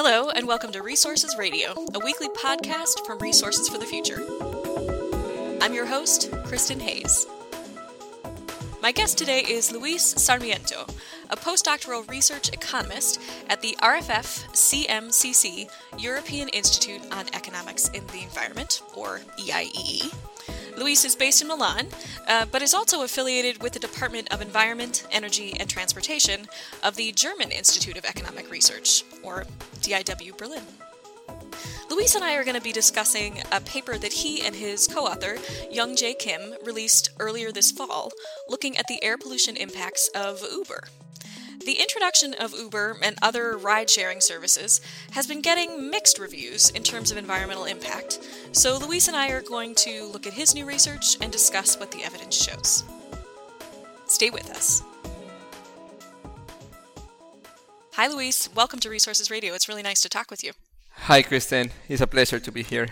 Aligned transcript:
Hello, 0.00 0.30
and 0.30 0.46
welcome 0.46 0.70
to 0.70 0.80
Resources 0.80 1.36
Radio, 1.36 1.72
a 1.92 1.98
weekly 1.98 2.28
podcast 2.28 3.04
from 3.04 3.18
Resources 3.18 3.68
for 3.68 3.78
the 3.78 3.84
Future. 3.84 4.22
I'm 5.60 5.74
your 5.74 5.86
host, 5.86 6.30
Kristin 6.44 6.80
Hayes. 6.80 7.26
My 8.80 8.92
guest 8.92 9.18
today 9.18 9.40
is 9.40 9.72
Luis 9.72 10.04
Sarmiento, 10.04 10.86
a 11.30 11.36
postdoctoral 11.36 12.08
research 12.08 12.50
economist 12.50 13.20
at 13.48 13.60
the 13.60 13.76
RFF 13.82 14.48
CMCC 14.52 15.68
European 15.98 16.48
Institute 16.50 17.02
on 17.10 17.26
Economics 17.34 17.88
in 17.88 18.06
the 18.06 18.22
Environment, 18.22 18.80
or 18.94 19.20
EIEE. 19.40 20.14
Luis 20.78 21.04
is 21.04 21.16
based 21.16 21.42
in 21.42 21.48
Milan, 21.48 21.88
uh, 22.28 22.46
but 22.52 22.62
is 22.62 22.72
also 22.72 23.02
affiliated 23.02 23.60
with 23.62 23.72
the 23.72 23.80
Department 23.80 24.32
of 24.32 24.40
Environment, 24.40 25.04
Energy, 25.10 25.54
and 25.58 25.68
Transportation 25.68 26.46
of 26.84 26.94
the 26.94 27.10
German 27.12 27.50
Institute 27.50 27.98
of 27.98 28.04
Economic 28.04 28.48
Research, 28.50 29.02
or 29.24 29.44
DIW 29.80 30.36
Berlin. 30.36 30.62
Luis 31.90 32.14
and 32.14 32.24
I 32.24 32.36
are 32.36 32.44
going 32.44 32.54
to 32.54 32.62
be 32.62 32.72
discussing 32.72 33.42
a 33.50 33.60
paper 33.60 33.98
that 33.98 34.12
he 34.12 34.42
and 34.42 34.54
his 34.54 34.86
co 34.86 35.06
author, 35.06 35.34
Yeong 35.72 35.96
Jae 35.96 36.16
Kim, 36.16 36.54
released 36.64 37.10
earlier 37.18 37.50
this 37.50 37.72
fall, 37.72 38.12
looking 38.48 38.76
at 38.76 38.86
the 38.86 39.02
air 39.02 39.18
pollution 39.18 39.56
impacts 39.56 40.08
of 40.14 40.40
Uber. 40.52 40.84
The 41.68 41.82
introduction 41.82 42.32
of 42.40 42.54
Uber 42.54 42.96
and 43.02 43.14
other 43.20 43.58
ride 43.58 43.90
sharing 43.90 44.22
services 44.22 44.80
has 45.10 45.26
been 45.26 45.42
getting 45.42 45.90
mixed 45.90 46.18
reviews 46.18 46.70
in 46.70 46.82
terms 46.82 47.10
of 47.10 47.18
environmental 47.18 47.66
impact, 47.66 48.26
so 48.52 48.78
Luis 48.78 49.06
and 49.06 49.14
I 49.14 49.28
are 49.32 49.42
going 49.42 49.74
to 49.74 50.06
look 50.06 50.26
at 50.26 50.32
his 50.32 50.54
new 50.54 50.64
research 50.64 51.18
and 51.20 51.30
discuss 51.30 51.78
what 51.78 51.90
the 51.90 52.02
evidence 52.02 52.34
shows. 52.34 52.84
Stay 54.06 54.30
with 54.30 54.48
us. 54.48 54.82
Hi, 57.92 58.06
Luis. 58.06 58.48
Welcome 58.54 58.80
to 58.80 58.88
Resources 58.88 59.30
Radio. 59.30 59.52
It's 59.52 59.68
really 59.68 59.82
nice 59.82 60.00
to 60.00 60.08
talk 60.08 60.30
with 60.30 60.42
you. 60.42 60.52
Hi, 60.92 61.22
Kristin. 61.22 61.72
It's 61.86 62.00
a 62.00 62.06
pleasure 62.06 62.40
to 62.40 62.50
be 62.50 62.62
here. 62.62 62.88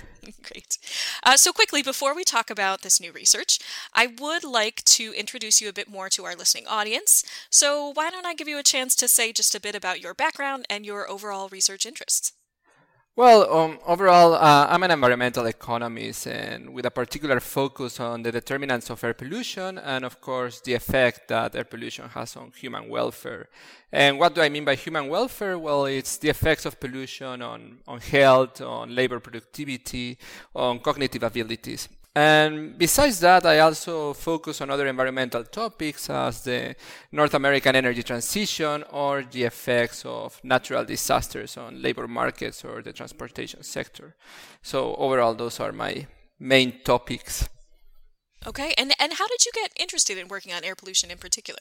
Uh, 1.27 1.37
so, 1.37 1.53
quickly, 1.53 1.83
before 1.83 2.15
we 2.15 2.25
talk 2.25 2.51
about 2.51 2.83
this 2.83 3.01
new 3.01 3.11
research, 3.13 3.59
I 3.93 4.07
would 4.07 4.45
like 4.45 4.83
to 4.85 5.13
introduce 5.13 5.61
you 5.61 5.69
a 5.69 5.73
bit 5.73 5.91
more 5.91 6.09
to 6.11 6.25
our 6.25 6.37
listening 6.37 6.67
audience. 6.69 7.25
So, 7.51 7.89
why 7.95 8.11
don't 8.11 8.25
I 8.27 8.35
give 8.35 8.49
you 8.49 8.59
a 8.59 8.63
chance 8.63 8.95
to 8.97 9.09
say 9.09 9.33
just 9.33 9.55
a 9.55 9.61
bit 9.61 9.75
about 9.75 10.01
your 10.01 10.15
background 10.15 10.67
and 10.71 10.87
your 10.87 11.11
overall 11.11 11.49
research 11.49 11.85
interests? 11.85 12.33
Well, 13.17 13.51
um, 13.51 13.79
overall, 13.87 14.35
uh, 14.35 14.67
I'm 14.69 14.83
an 14.83 14.91
environmental 14.91 15.47
economist 15.47 16.27
and 16.27 16.75
with 16.75 16.85
a 16.85 16.91
particular 16.91 17.41
focus 17.41 17.99
on 17.99 18.23
the 18.23 18.31
determinants 18.31 18.91
of 18.91 19.03
air 19.03 19.15
pollution 19.15 19.79
and, 19.79 20.05
of 20.05 20.21
course, 20.21 20.61
the 20.61 20.75
effect 20.75 21.29
that 21.29 21.57
air 21.57 21.65
pollution 21.65 22.11
has 22.11 22.37
on 22.37 22.53
human 22.55 22.91
welfare. 22.91 23.49
And 23.91 24.19
what 24.19 24.35
do 24.35 24.43
I 24.43 24.51
mean 24.51 24.67
by 24.67 24.75
human 24.75 25.09
welfare? 25.09 25.59
Well, 25.59 25.87
it's 25.87 26.19
the 26.19 26.29
effects 26.29 26.67
of 26.67 26.79
pollution 26.79 27.41
on, 27.41 27.79
on 27.89 28.01
health, 28.01 28.61
on 28.61 28.95
labor 28.95 29.19
productivity, 29.19 30.19
on 30.55 30.81
cognitive 30.81 31.23
abilities. 31.23 31.89
And 32.17 32.79
besides 32.79 33.21
that, 33.21 33.45
I 33.45 33.59
also 33.59 34.15
focus 34.15 34.63
on 34.63 34.71
other 34.71 34.87
environmental 34.87 35.45
topics 35.45 36.09
as 36.09 36.45
the 36.45 36.75
North 37.13 37.35
American 37.35 37.77
energy 37.77 38.03
transition 38.03 38.85
or 38.91 39.23
the 39.23 39.43
effects 39.43 40.03
of 40.07 40.41
natural 40.43 40.83
disasters 40.87 41.59
on 41.59 41.83
labor 41.83 42.09
markets 42.09 42.65
or 42.65 42.81
the 42.81 42.95
transportation 42.95 43.63
sector. 43.63 44.17
So 44.63 44.97
overall, 44.97 45.35
those 45.35 45.61
are 45.61 45.73
my 45.73 46.07
main 46.41 46.81
topics. 46.85 47.51
Okay, 48.47 48.73
and 48.79 48.95
and 48.99 49.13
how 49.13 49.29
did 49.29 49.45
you 49.45 49.53
get 49.53 49.73
interested 49.79 50.17
in 50.17 50.29
working 50.29 50.55
on 50.55 50.65
air 50.65 50.75
pollution 50.75 51.11
in 51.11 51.19
particular? 51.19 51.61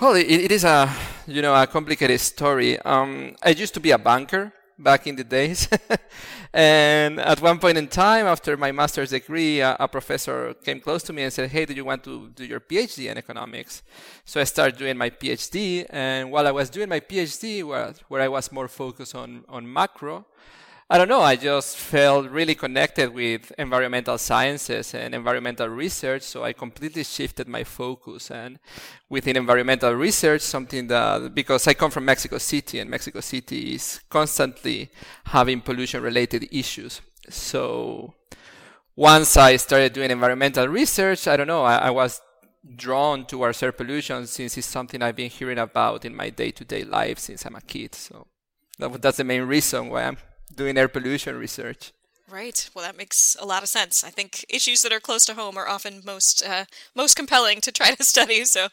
Well, 0.00 0.14
it, 0.14 0.30
it 0.30 0.52
is 0.52 0.62
a 0.62 0.88
you 1.26 1.42
know 1.42 1.60
a 1.60 1.66
complicated 1.66 2.20
story. 2.20 2.78
Um, 2.78 3.34
I 3.42 3.50
used 3.50 3.74
to 3.74 3.80
be 3.80 3.90
a 3.90 3.98
banker 3.98 4.52
back 4.82 5.06
in 5.06 5.16
the 5.16 5.24
days. 5.24 5.68
and 6.52 7.20
at 7.20 7.40
one 7.40 7.58
point 7.58 7.78
in 7.78 7.86
time, 7.86 8.26
after 8.26 8.56
my 8.56 8.72
master's 8.72 9.10
degree, 9.10 9.60
a, 9.60 9.76
a, 9.78 9.88
professor 9.88 10.54
came 10.54 10.80
close 10.80 11.02
to 11.04 11.12
me 11.12 11.22
and 11.22 11.32
said, 11.32 11.50
Hey, 11.50 11.64
do 11.64 11.74
you 11.74 11.84
want 11.84 12.02
to 12.04 12.30
do 12.34 12.44
your 12.44 12.60
PhD 12.60 13.10
in 13.10 13.18
economics? 13.18 13.82
So 14.24 14.40
I 14.40 14.44
started 14.44 14.78
doing 14.78 14.96
my 14.96 15.10
PhD. 15.10 15.86
And 15.90 16.30
while 16.30 16.46
I 16.46 16.50
was 16.50 16.70
doing 16.70 16.88
my 16.88 17.00
PhD, 17.00 17.62
where, 17.62 17.94
where 18.08 18.22
I 18.22 18.28
was 18.28 18.50
more 18.50 18.68
focused 18.68 19.14
on, 19.14 19.44
on 19.48 19.70
macro, 19.70 20.24
I 20.92 20.98
don't 20.98 21.06
know, 21.06 21.20
I 21.20 21.36
just 21.36 21.76
felt 21.76 22.28
really 22.30 22.56
connected 22.56 23.14
with 23.14 23.52
environmental 23.56 24.18
sciences 24.18 24.92
and 24.92 25.14
environmental 25.14 25.68
research, 25.68 26.22
so 26.22 26.42
I 26.42 26.52
completely 26.52 27.04
shifted 27.04 27.46
my 27.46 27.62
focus. 27.62 28.28
And 28.28 28.58
within 29.08 29.36
environmental 29.36 29.92
research, 29.92 30.42
something 30.42 30.88
that, 30.88 31.32
because 31.32 31.68
I 31.68 31.74
come 31.74 31.92
from 31.92 32.06
Mexico 32.06 32.38
City, 32.38 32.80
and 32.80 32.90
Mexico 32.90 33.20
City 33.20 33.76
is 33.76 34.00
constantly 34.10 34.90
having 35.26 35.60
pollution 35.60 36.02
related 36.02 36.48
issues. 36.50 37.00
So 37.28 38.14
once 38.96 39.36
I 39.36 39.58
started 39.58 39.92
doing 39.92 40.10
environmental 40.10 40.66
research, 40.66 41.28
I 41.28 41.36
don't 41.36 41.46
know, 41.46 41.62
I, 41.62 41.76
I 41.76 41.90
was 41.90 42.20
drawn 42.74 43.26
towards 43.26 43.62
air 43.62 43.70
pollution 43.70 44.26
since 44.26 44.58
it's 44.58 44.66
something 44.66 45.02
I've 45.02 45.14
been 45.14 45.30
hearing 45.30 45.58
about 45.58 46.04
in 46.04 46.16
my 46.16 46.30
day 46.30 46.50
to 46.50 46.64
day 46.64 46.82
life 46.82 47.20
since 47.20 47.46
I'm 47.46 47.54
a 47.54 47.60
kid. 47.60 47.94
So 47.94 48.26
that, 48.80 49.00
that's 49.00 49.18
the 49.18 49.24
main 49.24 49.42
reason 49.42 49.88
why 49.88 50.02
I'm 50.02 50.18
doing 50.54 50.76
air 50.76 50.88
pollution 50.88 51.36
research. 51.36 51.92
Right. 52.30 52.70
Well, 52.74 52.84
that 52.84 52.96
makes 52.96 53.36
a 53.40 53.44
lot 53.44 53.64
of 53.64 53.68
sense. 53.68 54.04
I 54.04 54.10
think 54.10 54.44
issues 54.48 54.82
that 54.82 54.92
are 54.92 55.00
close 55.00 55.24
to 55.24 55.34
home 55.34 55.56
are 55.56 55.68
often 55.68 56.00
most 56.04 56.46
uh, 56.46 56.64
most 56.94 57.16
compelling 57.16 57.60
to 57.62 57.72
try 57.72 57.92
to 57.92 58.04
study. 58.14 58.44
So, 58.44 58.68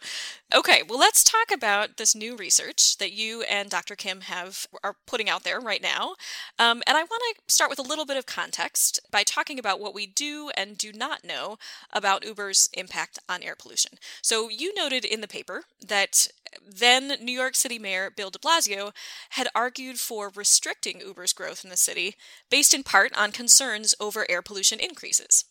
okay. 0.53 0.83
Well, 0.87 0.99
let's 0.99 1.23
talk 1.23 1.51
about 1.51 1.97
this 1.97 2.13
new 2.15 2.35
research 2.35 2.97
that 2.99 3.13
you 3.13 3.41
and 3.43 3.69
Dr. 3.69 3.95
Kim 3.95 4.21
have 4.21 4.67
are 4.83 4.95
putting 5.07 5.27
out 5.27 5.43
there 5.43 5.59
right 5.59 5.81
now. 5.81 6.15
Um, 6.59 6.83
and 6.85 6.97
I 6.97 7.01
want 7.01 7.23
to 7.35 7.53
start 7.53 7.71
with 7.71 7.79
a 7.79 7.83
little 7.83 8.05
bit 8.05 8.17
of 8.17 8.27
context 8.27 8.99
by 9.11 9.23
talking 9.23 9.57
about 9.57 9.79
what 9.79 9.95
we 9.95 10.05
do 10.05 10.51
and 10.55 10.77
do 10.77 10.93
not 10.93 11.23
know 11.23 11.57
about 11.91 12.25
Uber's 12.25 12.69
impact 12.73 13.17
on 13.27 13.41
air 13.41 13.55
pollution. 13.57 13.93
So, 14.21 14.49
you 14.49 14.71
noted 14.75 15.03
in 15.03 15.21
the 15.21 15.27
paper 15.27 15.63
that 15.85 16.27
then 16.65 17.13
New 17.21 17.31
York 17.31 17.55
City 17.55 17.79
Mayor 17.79 18.09
Bill 18.09 18.29
de 18.29 18.39
Blasio 18.39 18.91
had 19.31 19.47
argued 19.55 19.99
for 19.99 20.31
restricting 20.33 21.01
Uber's 21.01 21.33
growth 21.33 21.63
in 21.63 21.69
the 21.69 21.77
city 21.77 22.15
based 22.49 22.73
in 22.73 22.83
part 22.83 23.15
on 23.17 23.31
concerns 23.31 23.95
over 23.99 24.25
air 24.29 24.41
pollution 24.41 24.79
increases. 24.79 25.45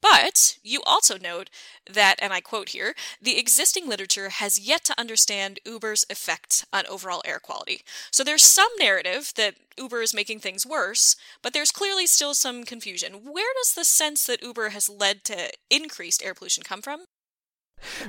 But 0.00 0.58
you 0.62 0.80
also 0.86 1.18
note 1.18 1.50
that, 1.90 2.16
and 2.20 2.32
I 2.32 2.40
quote 2.40 2.68
here, 2.68 2.94
the 3.20 3.38
existing 3.38 3.88
literature 3.88 4.28
has 4.28 4.60
yet 4.60 4.84
to 4.84 5.00
understand 5.00 5.58
Uber's 5.64 6.06
effect 6.08 6.64
on 6.72 6.86
overall 6.86 7.20
air 7.24 7.40
quality. 7.40 7.82
So 8.12 8.22
there's 8.22 8.44
some 8.44 8.68
narrative 8.78 9.32
that 9.36 9.56
Uber 9.76 10.02
is 10.02 10.14
making 10.14 10.38
things 10.40 10.64
worse, 10.64 11.16
but 11.42 11.52
there's 11.52 11.72
clearly 11.72 12.06
still 12.06 12.34
some 12.34 12.64
confusion. 12.64 13.24
Where 13.24 13.52
does 13.60 13.74
the 13.74 13.84
sense 13.84 14.24
that 14.26 14.42
Uber 14.42 14.68
has 14.70 14.88
led 14.88 15.24
to 15.24 15.50
increased 15.68 16.22
air 16.22 16.34
pollution 16.34 16.62
come 16.62 16.82
from? 16.82 17.06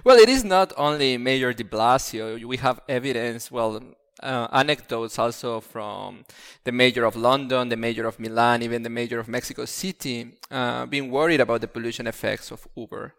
Well, 0.03 0.17
it 0.17 0.29
is 0.29 0.43
not 0.43 0.73
only 0.77 1.17
Mayor 1.17 1.53
de 1.53 1.63
Blasio. 1.63 2.43
We 2.45 2.57
have 2.57 2.81
evidence, 2.87 3.51
well, 3.51 3.81
uh, 4.21 4.47
anecdotes 4.51 5.17
also 5.17 5.59
from 5.61 6.25
the 6.63 6.71
mayor 6.71 7.05
of 7.05 7.15
London, 7.15 7.69
the 7.69 7.77
mayor 7.77 8.05
of 8.05 8.19
Milan, 8.19 8.61
even 8.61 8.83
the 8.83 8.89
mayor 8.89 9.19
of 9.19 9.27
Mexico 9.27 9.65
City, 9.65 10.33
uh, 10.51 10.85
being 10.85 11.09
worried 11.09 11.39
about 11.39 11.61
the 11.61 11.67
pollution 11.67 12.07
effects 12.07 12.51
of 12.51 12.67
Uber. 12.75 13.13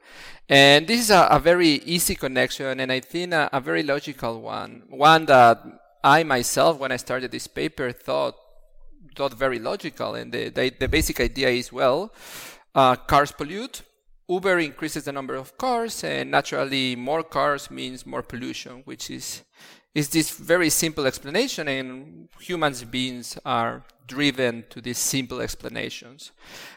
And 0.49 0.87
this 0.87 1.01
is 1.01 1.11
a, 1.11 1.27
a 1.31 1.39
very 1.39 1.81
easy 1.87 2.15
connection, 2.15 2.81
and 2.81 2.93
I 2.93 3.01
think 3.01 3.33
a, 3.33 3.49
a, 3.53 3.61
very 3.61 3.83
logical 3.83 4.41
one. 4.41 4.83
One 4.89 5.27
that 5.27 5.63
I 6.05 6.23
myself, 6.23 6.79
when 6.79 6.93
I 6.93 6.97
started 6.97 7.31
this 7.31 7.47
paper, 7.47 7.93
thought 7.93 8.37
thought 9.17 9.35
very 9.35 9.59
logical. 9.59 10.15
And 10.15 10.33
the, 10.33 10.51
the, 10.51 10.73
the 10.79 10.89
basic 10.89 11.21
idea 11.21 11.49
is 11.49 11.73
well, 11.73 12.13
uh, 12.75 12.97
cars 12.97 13.33
pollute, 13.33 13.83
Uber 14.31 14.61
increases 14.61 15.05
the 15.05 15.13
number 15.13 15.35
of 15.35 15.59
cars, 15.59 16.05
and 16.05 16.31
naturally, 16.31 16.95
more 16.95 17.25
cars 17.25 17.69
means 17.69 18.07
more 18.07 18.23
pollution, 18.23 18.83
which 18.85 19.11
is 19.11 19.43
is 19.93 20.09
this 20.11 20.31
very 20.31 20.71
simple 20.71 21.05
explanation, 21.05 21.67
and 21.67 22.29
humans 22.39 22.85
beings 22.85 23.37
are 23.45 23.83
driven 24.07 24.65
to 24.71 24.81
these 24.81 24.99
simple 24.99 25.41
explanations. 25.41 26.31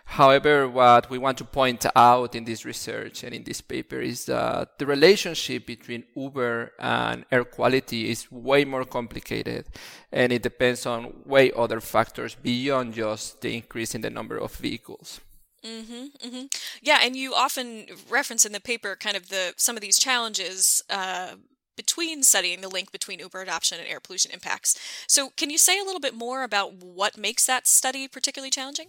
However, 0.06 0.68
what 0.68 1.12
we 1.12 1.20
want 1.20 1.38
to 1.38 1.46
point 1.46 1.86
out 1.96 2.34
in 2.34 2.44
this 2.44 2.66
research 2.66 3.24
and 3.24 3.36
in 3.36 3.44
this 3.44 3.62
paper 3.62 4.00
is 4.02 4.26
that 4.26 4.80
the 4.80 4.88
relationship 4.88 5.68
between 5.68 6.06
Uber 6.16 6.72
and 6.80 7.26
air 7.32 7.44
quality 7.44 8.10
is 8.10 8.32
way 8.32 8.66
more 8.66 8.86
complicated, 8.86 9.68
and 10.12 10.34
it 10.34 10.42
depends 10.42 10.88
on 10.88 11.14
way 11.24 11.52
other 11.56 11.80
factors 11.80 12.34
beyond 12.34 12.96
just 12.96 13.42
the 13.42 13.56
increase 13.56 13.94
in 13.94 14.02
the 14.02 14.10
number 14.10 14.38
of 14.40 14.56
vehicles. 14.56 15.22
Mm-hmm, 15.66 16.28
mm-hmm. 16.28 16.46
Yeah, 16.82 17.00
and 17.02 17.16
you 17.16 17.34
often 17.34 17.86
reference 18.10 18.46
in 18.46 18.52
the 18.52 18.60
paper 18.60 18.96
kind 18.96 19.16
of 19.16 19.30
the 19.30 19.54
some 19.56 19.78
of 19.78 19.82
these 19.82 19.98
challenges 19.98 20.82
uh, 20.90 21.36
between 21.76 22.24
studying 22.24 22.62
the 22.62 22.68
link 22.68 22.92
between 22.92 23.20
Uber 23.20 23.42
adoption 23.42 23.80
and 23.80 23.88
air 23.88 24.00
pollution 24.00 24.32
impacts. 24.32 24.78
So, 25.08 25.30
can 25.38 25.50
you 25.50 25.58
say 25.58 25.80
a 25.80 25.84
little 25.84 26.02
bit 26.02 26.14
more 26.14 26.44
about 26.44 26.74
what 26.74 27.18
makes 27.18 27.46
that 27.46 27.68
study 27.68 28.08
particularly 28.08 28.52
challenging? 28.52 28.88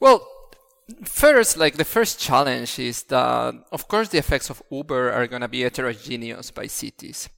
Well, 0.00 0.26
first, 1.04 1.56
like 1.56 1.76
the 1.76 1.84
first 1.84 2.18
challenge 2.18 2.78
is 2.78 3.02
that, 3.04 3.54
of 3.70 3.88
course, 3.88 4.08
the 4.08 4.18
effects 4.18 4.50
of 4.50 4.62
Uber 4.70 5.12
are 5.12 5.26
going 5.26 5.42
to 5.42 5.48
be 5.48 5.62
heterogeneous 5.62 6.50
by 6.50 6.66
cities. 6.66 7.28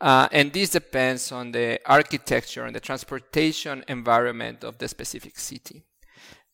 Uh, 0.00 0.28
and 0.32 0.52
this 0.52 0.70
depends 0.70 1.32
on 1.32 1.52
the 1.52 1.80
architecture 1.86 2.64
and 2.64 2.74
the 2.74 2.80
transportation 2.80 3.84
environment 3.88 4.64
of 4.64 4.78
the 4.78 4.88
specific 4.88 5.38
city. 5.38 5.82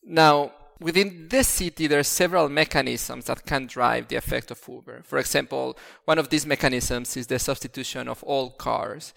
Now, 0.03 0.53
within 0.81 1.27
this 1.29 1.47
city, 1.47 1.87
there 1.87 1.99
are 1.99 2.03
several 2.03 2.49
mechanisms 2.49 3.25
that 3.25 3.45
can 3.45 3.67
drive 3.67 4.07
the 4.07 4.15
effect 4.15 4.51
of 4.51 4.61
Uber. 4.67 5.03
For 5.03 5.19
example, 5.19 5.77
one 6.05 6.17
of 6.17 6.29
these 6.29 6.45
mechanisms 6.45 7.15
is 7.15 7.27
the 7.27 7.39
substitution 7.39 8.07
of 8.07 8.23
all 8.23 8.49
cars. 8.49 9.13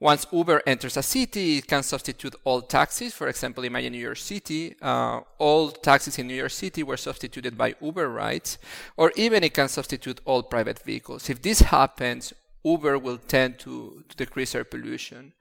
Once 0.00 0.26
Uber 0.32 0.62
enters 0.66 0.96
a 0.96 1.02
city, 1.02 1.58
it 1.58 1.68
can 1.68 1.82
substitute 1.82 2.34
all 2.42 2.60
taxis. 2.60 3.14
For 3.14 3.28
example, 3.28 3.62
imagine 3.62 3.92
New 3.92 4.00
York 4.00 4.16
City. 4.16 4.74
Uh, 4.82 5.20
all 5.38 5.70
taxis 5.70 6.18
in 6.18 6.26
New 6.26 6.34
York 6.34 6.50
City 6.50 6.82
were 6.82 6.96
substituted 6.96 7.56
by 7.56 7.76
Uber 7.80 8.08
rides, 8.08 8.58
or 8.96 9.12
even 9.14 9.44
it 9.44 9.54
can 9.54 9.68
substitute 9.68 10.20
all 10.24 10.42
private 10.42 10.80
vehicles. 10.80 11.30
If 11.30 11.40
this 11.40 11.60
happens, 11.60 12.32
Uber 12.64 12.98
will 12.98 13.18
tend 13.18 13.60
to, 13.60 14.02
to 14.08 14.16
decrease 14.16 14.56
air 14.56 14.64
pollution. 14.64 15.34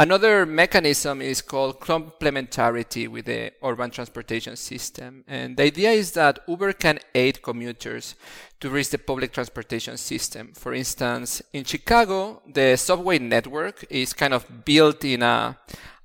Another 0.00 0.46
mechanism 0.46 1.20
is 1.20 1.42
called 1.42 1.80
complementarity 1.80 3.08
with 3.08 3.24
the 3.24 3.50
urban 3.64 3.90
transportation 3.90 4.54
system. 4.54 5.24
And 5.26 5.56
the 5.56 5.64
idea 5.64 5.90
is 5.90 6.12
that 6.12 6.38
Uber 6.46 6.74
can 6.74 7.00
aid 7.16 7.42
commuters 7.42 8.14
to 8.60 8.70
reach 8.70 8.90
the 8.90 8.98
public 8.98 9.32
transportation 9.32 9.96
system. 9.96 10.52
For 10.54 10.72
instance, 10.72 11.42
in 11.52 11.64
Chicago, 11.64 12.42
the 12.46 12.76
subway 12.76 13.18
network 13.18 13.84
is 13.90 14.12
kind 14.12 14.34
of 14.34 14.64
built 14.64 15.04
in 15.04 15.24
a 15.24 15.58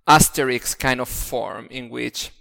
asterisk 0.08 0.80
kind 0.80 1.00
of 1.00 1.08
form 1.08 1.68
in 1.70 1.88
which 1.92 2.32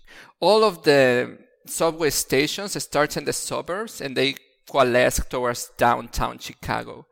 all 0.41 0.65
of 0.65 0.85
the 0.85 1.37
subway 1.67 2.09
stations 2.09 2.83
start 2.83 3.19
in 3.19 3.27
the 3.27 3.33
suburbs 3.35 4.01
and 4.01 4.17
they 4.17 4.37
coalesce 4.67 5.21
towards 5.29 5.71
downtown 5.77 6.39
Chicago. 6.39 7.05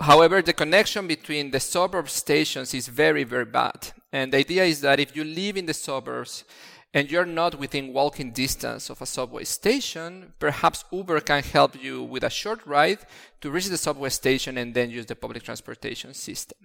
However, 0.00 0.42
the 0.42 0.52
connection 0.52 1.06
between 1.06 1.50
the 1.50 1.60
suburb 1.60 2.08
stations 2.08 2.74
is 2.74 2.88
very, 2.88 3.24
very 3.24 3.44
bad. 3.44 3.92
And 4.12 4.32
the 4.32 4.38
idea 4.38 4.64
is 4.64 4.80
that 4.82 5.00
if 5.00 5.16
you 5.16 5.24
live 5.24 5.56
in 5.56 5.66
the 5.66 5.74
suburbs 5.74 6.44
and 6.92 7.10
you're 7.10 7.26
not 7.26 7.58
within 7.58 7.92
walking 7.92 8.30
distance 8.30 8.88
of 8.88 9.02
a 9.02 9.06
subway 9.06 9.42
station, 9.42 10.32
perhaps 10.38 10.84
Uber 10.92 11.20
can 11.20 11.42
help 11.42 11.82
you 11.82 12.04
with 12.04 12.22
a 12.22 12.30
short 12.30 12.64
ride 12.64 13.00
to 13.40 13.50
reach 13.50 13.66
the 13.66 13.76
subway 13.76 14.10
station 14.10 14.56
and 14.58 14.74
then 14.74 14.90
use 14.90 15.06
the 15.06 15.16
public 15.16 15.42
transportation 15.42 16.14
system. 16.14 16.56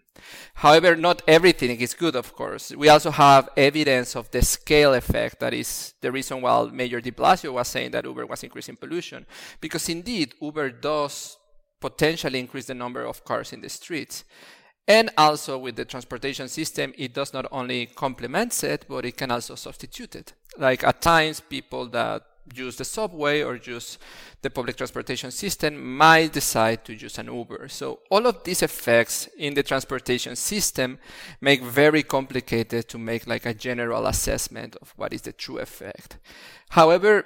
However, 0.53 0.95
not 0.95 1.23
everything 1.27 1.79
is 1.81 1.95
good, 1.95 2.15
of 2.15 2.35
course. 2.35 2.71
We 2.75 2.89
also 2.89 3.09
have 3.09 3.49
evidence 3.57 4.15
of 4.15 4.29
the 4.29 4.43
scale 4.43 4.93
effect 4.93 5.39
that 5.39 5.55
is 5.55 5.95
the 6.01 6.11
reason 6.11 6.41
why 6.41 6.69
Mayor 6.71 7.01
de 7.01 7.11
Blasio 7.11 7.53
was 7.53 7.67
saying 7.67 7.89
that 7.91 8.05
Uber 8.05 8.27
was 8.27 8.43
increasing 8.43 8.75
pollution. 8.75 9.25
Because 9.59 9.89
indeed, 9.89 10.35
Uber 10.39 10.69
does 10.69 11.38
potentially 11.79 12.39
increase 12.39 12.65
the 12.65 12.73
number 12.73 13.03
of 13.05 13.23
cars 13.23 13.53
in 13.53 13.61
the 13.61 13.69
streets. 13.69 14.23
And 14.87 15.11
also 15.17 15.57
with 15.57 15.75
the 15.75 15.85
transportation 15.85 16.47
system, 16.47 16.93
it 16.97 17.13
does 17.13 17.31
not 17.31 17.45
only 17.51 17.85
complement 17.85 18.63
it, 18.63 18.85
but 18.89 19.05
it 19.05 19.17
can 19.17 19.29
also 19.29 19.55
substitute 19.55 20.15
it. 20.15 20.33
Like 20.57 20.83
at 20.83 21.01
times, 21.01 21.39
people 21.39 21.87
that 21.89 22.23
use 22.55 22.75
the 22.77 22.85
subway 22.85 23.41
or 23.43 23.55
use 23.55 23.97
the 24.41 24.49
public 24.49 24.75
transportation 24.75 25.31
system 25.31 25.97
might 25.97 26.33
decide 26.33 26.83
to 26.85 26.93
use 26.93 27.17
an 27.17 27.27
Uber. 27.27 27.67
So 27.67 27.99
all 28.09 28.25
of 28.25 28.43
these 28.43 28.63
effects 28.63 29.27
in 29.37 29.53
the 29.53 29.63
transportation 29.63 30.35
system 30.35 30.97
make 31.41 31.61
very 31.61 32.03
complicated 32.03 32.87
to 32.89 32.97
make 32.97 33.27
like 33.27 33.45
a 33.45 33.53
general 33.53 34.07
assessment 34.07 34.75
of 34.81 34.93
what 34.97 35.13
is 35.13 35.21
the 35.21 35.33
true 35.33 35.59
effect. 35.59 36.17
However, 36.69 37.25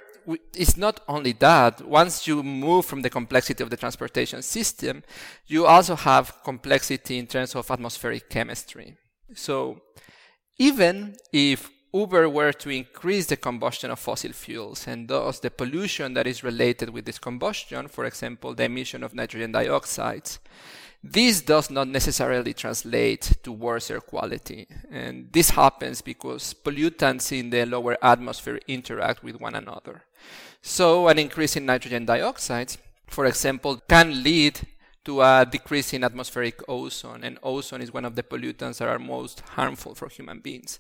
it's 0.54 0.78
not 0.78 1.02
only 1.08 1.34
that. 1.34 1.82
Once 1.88 2.28
you 2.28 2.44
move 2.44 2.86
from 2.86 3.02
the 3.02 3.10
complexity 3.10 3.64
of 3.64 3.70
the 3.70 3.78
transportation 3.78 4.42
system, 4.42 5.04
you 5.48 5.66
also 5.66 5.96
have 5.96 6.44
complexity 6.44 7.18
in 7.18 7.28
terms 7.28 7.56
of 7.56 7.70
atmospheric 7.70 8.30
chemistry. 8.30 8.98
So 9.36 9.82
even 10.58 11.16
if 11.32 11.70
Uber 11.94 12.28
were 12.28 12.52
to 12.54 12.70
increase 12.70 13.28
the 13.28 13.38
combustion 13.38 13.92
of 13.92 14.00
fossil 14.00 14.34
fuels 14.34 14.88
and 14.88 15.08
thus 15.08 15.40
the 15.40 15.52
pollution 15.52 16.16
that 16.16 16.26
is 16.26 16.44
related 16.44 16.90
with 16.90 17.06
this 17.06 17.20
combustion, 17.20 17.88
for 17.88 18.06
example, 18.06 18.56
the 18.56 18.64
emission 18.64 19.04
of 19.04 19.14
nitrogen 19.14 19.54
dioxides, 19.54 20.40
this 21.04 21.42
does 21.42 21.70
not 21.70 21.88
necessarily 21.90 22.54
translate 22.54 23.34
to 23.44 23.52
worse 23.52 23.92
air 23.92 24.00
quality. 24.00 24.68
And 24.90 25.32
this 25.34 25.50
happens 25.50 26.02
because 26.02 26.54
pollutants 26.54 27.38
in 27.38 27.50
the 27.50 27.66
lower 27.66 27.98
atmosphere 28.02 28.60
interact 28.68 29.22
with 29.22 29.40
one 29.40 29.54
another. 29.54 30.06
So 30.66 31.10
an 31.10 31.20
increase 31.20 31.58
in 31.58 31.66
nitrogen 31.66 32.06
dioxide, 32.06 32.78
for 33.08 33.26
example, 33.26 33.82
can 33.90 34.24
lead 34.24 34.62
to 35.04 35.22
a 35.22 35.46
decrease 35.46 35.92
in 35.92 36.06
atmospheric 36.06 36.62
ozone. 36.70 37.26
And 37.26 37.38
ozone 37.44 37.82
is 37.82 37.94
one 37.94 38.06
of 38.06 38.16
the 38.16 38.24
pollutants 38.24 38.78
that 38.78 38.88
are 38.88 38.98
most 38.98 39.42
harmful 39.42 39.94
for 39.94 40.08
human 40.08 40.40
beings. 40.40 40.80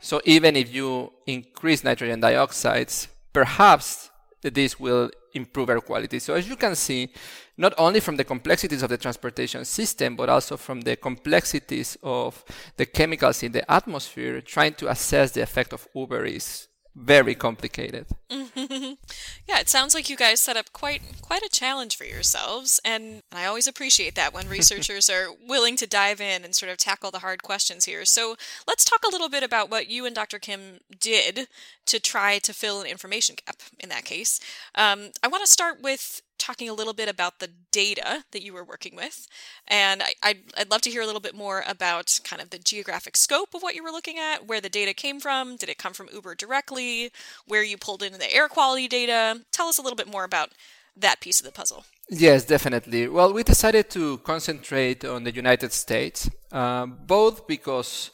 So 0.00 0.22
even 0.24 0.56
if 0.56 0.72
you 0.72 1.12
increase 1.26 1.84
nitrogen 1.84 2.22
dioxides, 2.22 3.08
perhaps 3.34 4.08
this 4.40 4.80
will 4.80 5.10
improve 5.34 5.68
air 5.68 5.82
quality. 5.82 6.20
So 6.20 6.32
as 6.32 6.48
you 6.48 6.56
can 6.56 6.74
see, 6.74 7.10
not 7.58 7.74
only 7.76 8.00
from 8.00 8.16
the 8.16 8.24
complexities 8.24 8.82
of 8.82 8.88
the 8.88 8.96
transportation 8.96 9.66
system, 9.66 10.16
but 10.16 10.30
also 10.30 10.56
from 10.56 10.80
the 10.80 10.96
complexities 10.96 11.98
of 12.02 12.42
the 12.78 12.86
chemicals 12.86 13.42
in 13.42 13.52
the 13.52 13.70
atmosphere, 13.70 14.40
trying 14.40 14.72
to 14.74 14.88
assess 14.88 15.32
the 15.32 15.42
effect 15.42 15.74
of 15.74 15.86
Uber 15.94 16.24
is 16.24 16.67
very 16.98 17.34
complicated. 17.34 18.06
yeah, 18.30 19.60
it 19.60 19.68
sounds 19.68 19.94
like 19.94 20.10
you 20.10 20.16
guys 20.16 20.40
set 20.40 20.56
up 20.56 20.72
quite 20.72 21.00
quite 21.22 21.42
a 21.42 21.48
challenge 21.48 21.96
for 21.96 22.04
yourselves, 22.04 22.80
and 22.84 23.22
I 23.32 23.46
always 23.46 23.66
appreciate 23.66 24.14
that 24.16 24.34
when 24.34 24.48
researchers 24.48 25.08
are 25.16 25.28
willing 25.46 25.76
to 25.76 25.86
dive 25.86 26.20
in 26.20 26.44
and 26.44 26.54
sort 26.54 26.72
of 26.72 26.78
tackle 26.78 27.10
the 27.10 27.20
hard 27.20 27.42
questions 27.42 27.84
here. 27.84 28.04
So 28.04 28.36
let's 28.66 28.84
talk 28.84 29.04
a 29.06 29.10
little 29.10 29.28
bit 29.28 29.42
about 29.42 29.70
what 29.70 29.88
you 29.88 30.04
and 30.04 30.14
Dr. 30.14 30.38
Kim 30.38 30.80
did 30.98 31.48
to 31.86 32.00
try 32.00 32.38
to 32.40 32.52
fill 32.52 32.80
an 32.80 32.86
information 32.86 33.36
gap. 33.46 33.56
In 33.78 33.88
that 33.90 34.04
case, 34.04 34.40
um, 34.74 35.10
I 35.22 35.28
want 35.28 35.44
to 35.44 35.52
start 35.52 35.80
with 35.80 36.20
talking 36.48 36.70
a 36.70 36.72
little 36.72 36.94
bit 36.94 37.10
about 37.10 37.40
the 37.40 37.50
data 37.72 38.24
that 38.32 38.42
you 38.42 38.54
were 38.54 38.64
working 38.64 38.96
with. 38.96 39.28
And 39.66 40.02
I, 40.02 40.14
I'd, 40.22 40.38
I'd 40.56 40.70
love 40.70 40.80
to 40.82 40.90
hear 40.90 41.02
a 41.02 41.06
little 41.06 41.20
bit 41.20 41.34
more 41.34 41.62
about 41.68 42.18
kind 42.24 42.40
of 42.40 42.48
the 42.48 42.58
geographic 42.58 43.18
scope 43.18 43.50
of 43.54 43.62
what 43.62 43.74
you 43.74 43.82
were 43.84 43.90
looking 43.90 44.18
at, 44.18 44.46
where 44.46 44.62
the 44.62 44.70
data 44.70 44.94
came 44.94 45.20
from. 45.20 45.56
Did 45.56 45.68
it 45.68 45.76
come 45.76 45.92
from 45.92 46.08
Uber 46.10 46.34
directly? 46.36 47.10
Where 47.46 47.62
you 47.62 47.76
pulled 47.76 48.02
in 48.02 48.14
the 48.14 48.34
air 48.34 48.48
quality 48.48 48.88
data? 48.88 49.42
Tell 49.52 49.68
us 49.68 49.78
a 49.78 49.82
little 49.82 50.00
bit 50.02 50.10
more 50.10 50.24
about 50.24 50.48
that 50.96 51.20
piece 51.20 51.38
of 51.38 51.44
the 51.44 51.52
puzzle. 51.52 51.84
Yes, 52.08 52.46
definitely. 52.46 53.08
Well, 53.08 53.34
we 53.34 53.42
decided 53.42 53.90
to 53.90 54.16
concentrate 54.18 55.04
on 55.04 55.24
the 55.24 55.34
United 55.34 55.74
States, 55.74 56.30
uh, 56.50 56.86
both 56.86 57.46
because 57.46 58.10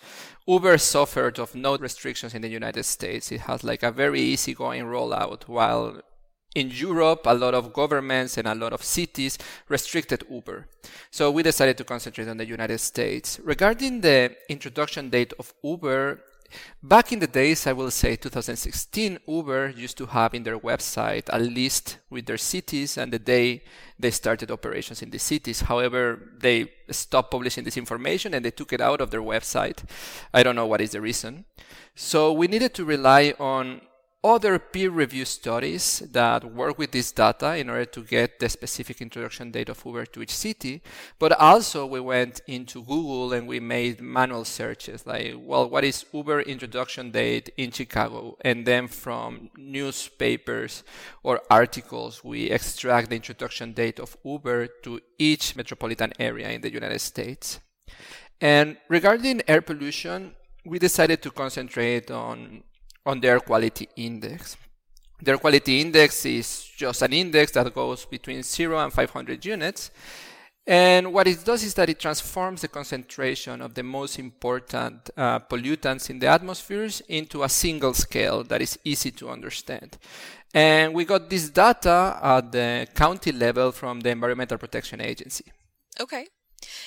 Uber 0.48 0.78
suffered 0.78 1.38
of 1.38 1.54
no 1.54 1.76
restrictions 1.78 2.34
in 2.34 2.42
the 2.42 2.48
United 2.48 2.84
States. 2.84 3.31
It 3.31 3.43
has 3.43 3.62
like 3.62 3.84
a 3.84 3.93
very 3.93 4.20
easygoing 4.20 4.82
rollout, 4.82 5.46
while 5.46 6.00
in 6.55 6.70
Europe, 6.70 7.23
a 7.27 7.34
lot 7.34 7.55
of 7.55 7.73
governments 7.73 8.39
and 8.39 8.46
a 8.46 8.55
lot 8.55 8.73
of 8.73 8.82
cities 8.82 9.39
restricted 9.69 10.25
Uber. 10.31 10.67
So 11.11 11.31
we 11.31 11.43
decided 11.43 11.77
to 11.79 11.84
concentrate 11.84 12.29
on 12.29 12.37
the 12.37 12.46
United 12.46 12.79
States. 12.79 13.41
Regarding 13.43 14.01
the 14.01 14.37
introduction 14.49 15.11
date 15.11 15.32
of 15.39 15.53
Uber, 15.63 16.20
back 16.82 17.13
in 17.13 17.19
the 17.19 17.27
days, 17.27 17.67
I 17.67 17.73
will 17.73 17.91
say 17.91 18.15
2016, 18.15 19.19
Uber 19.27 19.70
used 19.70 19.99
to 19.99 20.06
have 20.06 20.34
in 20.34 20.44
their 20.44 20.58
website 20.58 21.25
a 21.31 21.39
list 21.39 21.99
with 22.08 22.27
their 22.27 22.39
cities 22.39 22.96
and 22.96 23.13
the 23.13 23.19
day 23.19 23.65
they 23.99 24.13
started 24.13 24.51
operations 24.51 25.03
in 25.03 25.11
the 25.11 25.19
cities. 25.19 25.63
However, 25.63 26.34
they 26.39 26.70
stopped 26.91 27.32
publishing 27.32 27.65
this 27.65 27.77
information 27.77 28.34
and 28.34 28.44
they 28.44 28.53
took 28.53 28.73
it 28.73 28.81
out 28.81 29.01
of 29.01 29.11
their 29.11 29.23
website. 29.23 29.82
I 30.32 30.43
don't 30.44 30.56
know 30.56 30.67
what 30.67 30.81
is 30.81 30.91
the 30.91 31.01
reason. 31.01 31.46
So 31.96 32.32
we 32.32 32.46
needed 32.46 32.75
to 32.75 32.84
rely 32.84 33.34
on 33.41 33.81
other 34.24 34.58
peer 34.58 34.88
review 34.88 35.26
studies 35.26 36.02
that 36.12 36.43
work 36.43 36.78
with 36.78 36.93
this 36.93 37.12
data 37.12 37.56
in 37.56 37.69
order 37.69 37.84
to 37.84 38.00
get 38.02 38.40
the 38.40 38.48
specific 38.48 39.02
introduction 39.02 39.50
date 39.50 39.69
of 39.69 39.84
Uber 39.84 40.06
to 40.06 40.22
each 40.22 40.34
city. 40.34 40.82
But 41.19 41.38
also 41.38 41.84
we 41.84 42.00
went 42.00 42.40
into 42.46 42.82
Google 42.82 43.34
and 43.34 43.46
we 43.46 43.60
made 43.60 44.00
manual 44.00 44.46
searches 44.46 45.06
like, 45.06 45.34
well, 45.36 45.69
what 45.69 45.84
is 45.84 46.06
Uber 46.12 46.40
introduction 46.40 47.10
date 47.10 47.50
in 47.58 47.70
Chicago? 47.70 48.38
And 48.40 48.64
then 48.64 48.88
from 48.88 49.50
newspapers 49.58 50.84
or 51.22 51.43
articles, 51.50 52.24
we 52.24 52.50
extract 52.50 53.10
the 53.10 53.16
introduction 53.16 53.74
date 53.74 54.00
of 54.00 54.16
Uber 54.24 54.69
to 54.84 55.00
each 55.19 55.54
metropolitan 55.54 56.14
area 56.19 56.48
in 56.48 56.62
the 56.62 56.72
United 56.72 57.00
States. 57.00 57.60
And 58.40 58.78
regarding 58.88 59.43
air 59.46 59.60
pollution, 59.60 60.34
we 60.64 60.78
decided 60.78 61.20
to 61.22 61.31
concentrate 61.31 62.10
on 62.10 62.62
on 63.06 63.20
the 63.20 63.29
air 63.29 63.41
quality 63.41 63.89
index. 63.96 64.56
The 65.20 65.32
air 65.32 65.39
quality 65.39 65.81
index 65.81 66.27
is 66.27 66.65
just 66.77 67.03
an 67.03 67.13
index 67.13 67.53
that 67.53 67.73
goes 67.75 68.05
between 68.05 68.43
0 68.43 68.79
and 68.79 68.93
500 68.93 69.44
units. 69.44 69.91
And 70.67 71.13
what 71.13 71.27
it 71.27 71.44
does 71.44 71.63
is 71.63 71.75
that 71.75 71.91
it 71.91 72.01
transforms 72.01 72.63
the 72.63 72.69
concentration 72.69 73.61
of 73.61 73.75
the 73.75 73.82
most 73.82 74.19
important 74.19 75.11
uh, 75.15 75.41
pollutants 75.41 76.08
in 76.08 76.19
the 76.19 76.27
atmospheres 76.27 77.03
into 77.08 77.43
a 77.43 77.49
single 77.51 77.93
scale 77.93 78.43
that 78.44 78.63
is 78.63 78.79
easy 78.82 79.11
to 79.11 79.29
understand. 79.29 79.99
And 80.55 80.94
we 80.94 81.05
got 81.05 81.29
this 81.29 81.51
data 81.51 82.19
at 82.23 82.53
the 82.53 82.87
county 82.94 83.32
level 83.32 83.73
from 83.73 84.01
the 84.01 84.11
Environmental 84.11 84.56
Protection 84.56 85.03
Agency. 85.03 85.44
Okay. 86.01 86.29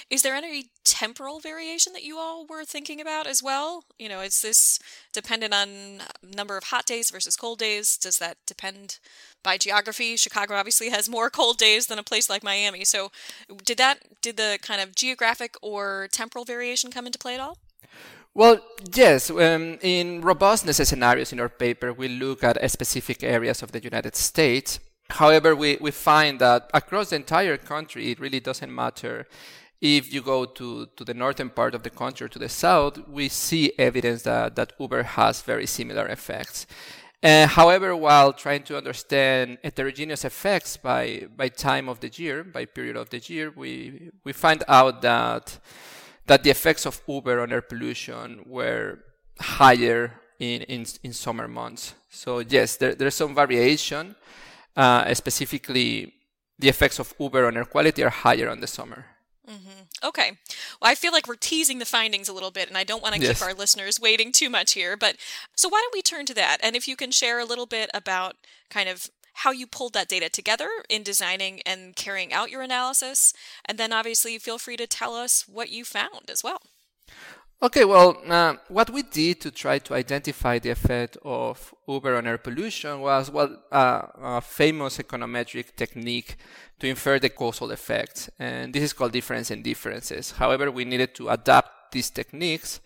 Is 0.09 0.21
there 0.21 0.35
any 0.35 0.65
temporal 0.83 1.39
variation 1.39 1.93
that 1.93 2.03
you 2.03 2.17
all 2.17 2.45
were 2.45 2.65
thinking 2.65 3.01
about 3.01 3.27
as 3.27 3.43
well? 3.43 3.83
You 3.99 4.09
know, 4.09 4.21
is 4.21 4.41
this 4.41 4.79
dependent 5.13 5.53
on 5.53 6.01
number 6.23 6.57
of 6.57 6.65
hot 6.65 6.85
days 6.85 7.11
versus 7.11 7.35
cold 7.35 7.59
days? 7.59 7.97
Does 7.97 8.17
that 8.19 8.37
depend 8.45 8.99
by 9.43 9.57
geography? 9.57 10.15
Chicago 10.15 10.55
obviously 10.55 10.89
has 10.89 11.09
more 11.09 11.29
cold 11.29 11.57
days 11.57 11.87
than 11.87 11.99
a 11.99 12.03
place 12.03 12.29
like 12.29 12.43
Miami. 12.43 12.85
So, 12.85 13.11
did 13.65 13.77
that 13.77 14.21
did 14.21 14.37
the 14.37 14.59
kind 14.61 14.81
of 14.81 14.95
geographic 14.95 15.55
or 15.61 16.07
temporal 16.11 16.45
variation 16.45 16.91
come 16.91 17.05
into 17.05 17.19
play 17.19 17.35
at 17.35 17.39
all? 17.39 17.57
Well, 18.33 18.59
yes. 18.93 19.31
Um, 19.31 19.79
in 19.81 20.21
robustness 20.21 20.77
scenarios 20.77 21.33
in 21.33 21.39
our 21.39 21.49
paper, 21.49 21.91
we 21.91 22.07
look 22.07 22.43
at 22.43 22.69
specific 22.69 23.23
areas 23.23 23.63
of 23.63 23.71
the 23.71 23.81
United 23.81 24.15
States. 24.15 24.79
However, 25.09 25.55
we, 25.55 25.77
we 25.79 25.91
find 25.91 26.39
that 26.39 26.69
across 26.73 27.09
the 27.09 27.15
entire 27.15 27.57
country, 27.57 28.11
it 28.11 28.19
really 28.19 28.39
doesn't 28.39 28.73
matter 28.73 29.27
if 29.81 30.11
you 30.11 30.21
go 30.21 30.45
to, 30.45 30.87
to 30.95 31.03
the 31.03 31.13
northern 31.13 31.49
part 31.49 31.75
of 31.75 31.83
the 31.83 31.89
country 31.89 32.25
or 32.25 32.29
to 32.29 32.39
the 32.39 32.49
south, 32.49 33.07
we 33.07 33.29
see 33.29 33.71
evidence 33.77 34.23
that, 34.23 34.55
that 34.55 34.73
Uber 34.79 35.03
has 35.03 35.41
very 35.41 35.67
similar 35.67 36.07
effects. 36.07 36.65
Uh, 37.21 37.47
however, 37.47 37.95
while 37.95 38.31
trying 38.31 38.63
to 38.63 38.77
understand 38.77 39.57
heterogeneous 39.63 40.23
effects 40.23 40.77
by, 40.77 41.27
by 41.35 41.47
time 41.47 41.89
of 41.89 41.99
the 41.99 42.09
year, 42.09 42.43
by 42.43 42.65
period 42.65 42.95
of 42.95 43.09
the 43.09 43.19
year, 43.19 43.51
we, 43.55 44.11
we 44.23 44.33
find 44.33 44.63
out 44.67 45.01
that, 45.01 45.59
that 46.25 46.43
the 46.43 46.49
effects 46.49 46.85
of 46.85 47.01
Uber 47.07 47.39
on 47.41 47.51
air 47.51 47.61
pollution 47.61 48.43
were 48.45 48.99
higher 49.39 50.13
in, 50.39 50.61
in, 50.63 50.85
in 51.03 51.13
summer 51.13 51.47
months. 51.47 51.95
So 52.09 52.39
yes, 52.39 52.77
there, 52.77 52.93
there's 52.95 53.15
some 53.15 53.33
variation. 53.33 54.15
Uh, 54.77 55.13
specifically, 55.13 56.13
the 56.59 56.69
effects 56.69 56.99
of 56.99 57.13
Uber 57.19 57.47
on 57.47 57.57
air 57.57 57.65
quality 57.65 58.03
are 58.03 58.09
higher 58.09 58.49
on 58.49 58.61
the 58.61 58.67
summer. 58.67 59.05
Mm-hmm. 59.49 60.07
Okay. 60.07 60.31
Well, 60.79 60.91
I 60.91 60.95
feel 60.95 61.11
like 61.11 61.27
we're 61.27 61.35
teasing 61.35 61.79
the 61.79 61.85
findings 61.85 62.29
a 62.29 62.33
little 62.33 62.51
bit, 62.51 62.67
and 62.67 62.77
I 62.77 62.83
don't 62.83 63.01
want 63.01 63.15
to 63.15 63.21
yes. 63.21 63.39
keep 63.39 63.47
our 63.47 63.53
listeners 63.53 63.99
waiting 63.99 64.31
too 64.31 64.49
much 64.49 64.73
here. 64.73 64.95
But 64.95 65.15
so 65.55 65.67
why 65.67 65.81
don't 65.81 65.93
we 65.93 66.01
turn 66.01 66.25
to 66.27 66.33
that? 66.35 66.57
And 66.61 66.75
if 66.75 66.87
you 66.87 66.95
can 66.95 67.11
share 67.11 67.39
a 67.39 67.45
little 67.45 67.65
bit 67.65 67.89
about 67.93 68.35
kind 68.69 68.87
of 68.87 69.09
how 69.41 69.51
you 69.51 69.67
pulled 69.67 69.93
that 69.93 70.07
data 70.07 70.29
together 70.29 70.67
in 70.89 71.03
designing 71.03 71.61
and 71.63 71.95
carrying 71.95 72.33
out 72.33 72.49
your 72.49 72.63
analysis. 72.63 73.33
And 73.65 73.77
then 73.77 73.93
obviously 73.93 74.37
feel 74.39 74.57
free 74.57 74.77
to 74.77 74.87
tell 74.87 75.13
us 75.13 75.47
what 75.47 75.69
you 75.69 75.85
found 75.85 76.29
as 76.29 76.43
well. 76.43 76.61
Okay, 77.59 77.85
well, 77.85 78.21
uh, 78.29 78.53
what 78.67 78.91
we 78.91 79.01
did 79.01 79.41
to 79.41 79.49
try 79.49 79.79
to 79.79 79.95
identify 79.95 80.59
the 80.59 80.69
effect 80.69 81.17
of 81.25 81.73
Uber 81.87 82.15
on 82.15 82.27
air 82.27 82.37
pollution 82.37 83.01
was 83.01 83.31
well, 83.31 83.57
uh, 83.71 84.03
a 84.21 84.41
famous 84.41 84.99
econometric 84.99 85.75
technique 85.75 86.35
to 86.77 86.87
infer 86.87 87.17
the 87.17 87.29
causal 87.29 87.71
effects, 87.71 88.29
and 88.37 88.71
this 88.71 88.83
is 88.83 88.93
called 88.93 89.11
difference 89.11 89.49
in 89.49 89.63
differences. 89.63 90.31
However, 90.33 90.69
we 90.69 90.85
needed 90.85 91.15
to 91.15 91.29
adapt 91.29 91.93
these 91.93 92.11
techniques 92.11 92.79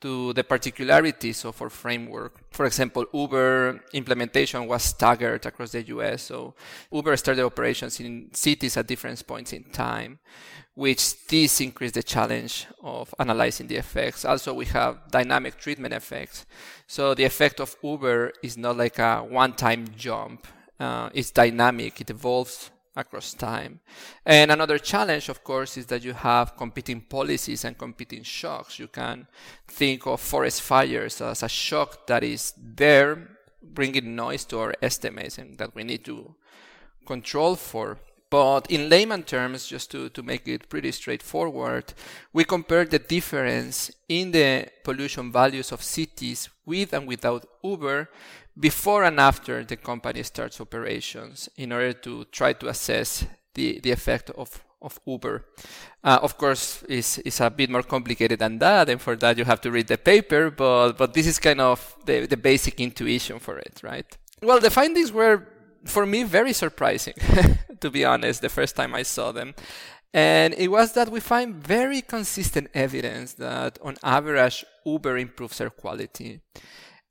to 0.00 0.32
the 0.34 0.44
particularities 0.44 1.44
of 1.44 1.60
our 1.60 1.70
framework. 1.70 2.38
For 2.50 2.66
example, 2.66 3.06
Uber 3.12 3.80
implementation 3.94 4.66
was 4.66 4.82
staggered 4.82 5.44
across 5.46 5.72
the 5.72 5.82
US. 5.84 6.22
So 6.22 6.54
Uber 6.92 7.16
started 7.16 7.44
operations 7.44 7.98
in 7.98 8.28
cities 8.32 8.76
at 8.76 8.86
different 8.86 9.26
points 9.26 9.52
in 9.52 9.64
time, 9.64 10.18
which 10.78 11.26
this 11.26 11.60
increased 11.60 11.94
the 11.94 12.02
challenge 12.04 12.68
of 12.84 13.12
analyzing 13.18 13.66
the 13.66 13.74
effects. 13.74 14.24
Also, 14.24 14.54
we 14.54 14.64
have 14.64 15.10
dynamic 15.10 15.58
treatment 15.58 15.92
effects. 15.92 16.46
So 16.86 17.14
the 17.14 17.24
effect 17.24 17.58
of 17.58 17.74
Uber 17.82 18.32
is 18.44 18.56
not 18.56 18.76
like 18.76 19.00
a 19.00 19.18
one-time 19.18 19.86
jump. 19.96 20.46
Uh, 20.78 21.10
it's 21.12 21.32
dynamic. 21.32 22.00
It 22.00 22.10
evolves 22.10 22.70
across 22.94 23.34
time. 23.34 23.80
And 24.24 24.52
another 24.52 24.78
challenge, 24.78 25.28
of 25.28 25.42
course, 25.42 25.76
is 25.76 25.86
that 25.86 26.04
you 26.04 26.12
have 26.12 26.56
competing 26.56 27.00
policies 27.00 27.64
and 27.64 27.76
competing 27.76 28.22
shocks. 28.22 28.78
You 28.78 28.86
can 28.86 29.26
think 29.66 30.06
of 30.06 30.20
forest 30.20 30.62
fires 30.62 31.20
as 31.20 31.42
a 31.42 31.48
shock 31.48 32.06
that 32.06 32.22
is 32.22 32.54
there, 32.56 33.26
bringing 33.60 34.14
noise 34.14 34.44
to 34.44 34.60
our 34.60 34.74
estimates 34.80 35.38
and 35.38 35.58
that 35.58 35.74
we 35.74 35.82
need 35.82 36.04
to 36.04 36.36
control 37.04 37.56
for. 37.56 37.98
But 38.30 38.70
in 38.70 38.90
layman 38.90 39.22
terms, 39.22 39.66
just 39.66 39.90
to, 39.92 40.10
to 40.10 40.22
make 40.22 40.46
it 40.46 40.68
pretty 40.68 40.92
straightforward, 40.92 41.94
we 42.32 42.44
compare 42.44 42.84
the 42.84 42.98
difference 42.98 43.90
in 44.08 44.32
the 44.32 44.68
pollution 44.84 45.32
values 45.32 45.72
of 45.72 45.82
cities 45.82 46.48
with 46.66 46.92
and 46.92 47.08
without 47.08 47.46
Uber 47.64 48.08
before 48.58 49.04
and 49.04 49.20
after 49.20 49.64
the 49.64 49.76
company 49.76 50.22
starts 50.22 50.60
operations 50.60 51.48
in 51.56 51.72
order 51.72 51.92
to 51.92 52.24
try 52.32 52.52
to 52.52 52.68
assess 52.68 53.24
the, 53.54 53.80
the 53.80 53.90
effect 53.90 54.30
of, 54.30 54.62
of 54.82 54.98
Uber. 55.06 55.44
Uh, 56.02 56.18
of 56.22 56.36
course, 56.36 56.84
it's, 56.88 57.18
it's 57.18 57.40
a 57.40 57.50
bit 57.50 57.70
more 57.70 57.82
complicated 57.82 58.38
than 58.38 58.58
that, 58.58 58.88
and 58.88 59.00
for 59.00 59.16
that 59.16 59.38
you 59.38 59.44
have 59.44 59.60
to 59.60 59.70
read 59.70 59.86
the 59.86 59.98
paper, 59.98 60.50
but, 60.50 60.92
but 60.92 61.14
this 61.14 61.26
is 61.26 61.38
kind 61.38 61.60
of 61.60 61.96
the, 62.04 62.26
the 62.26 62.36
basic 62.36 62.80
intuition 62.80 63.38
for 63.38 63.58
it, 63.58 63.80
right? 63.82 64.16
Well, 64.42 64.60
the 64.60 64.70
findings 64.70 65.12
were, 65.12 65.46
for 65.84 66.06
me, 66.06 66.22
very 66.24 66.52
surprising, 66.52 67.14
to 67.80 67.90
be 67.90 68.04
honest, 68.04 68.42
the 68.42 68.48
first 68.48 68.76
time 68.76 68.94
I 68.94 69.02
saw 69.02 69.32
them. 69.32 69.54
And 70.12 70.54
it 70.54 70.68
was 70.68 70.92
that 70.92 71.10
we 71.10 71.20
find 71.20 71.54
very 71.54 72.00
consistent 72.00 72.70
evidence 72.74 73.34
that 73.34 73.78
on 73.82 73.96
average, 74.02 74.64
Uber 74.84 75.18
improves 75.18 75.60
air 75.60 75.70
quality. 75.70 76.40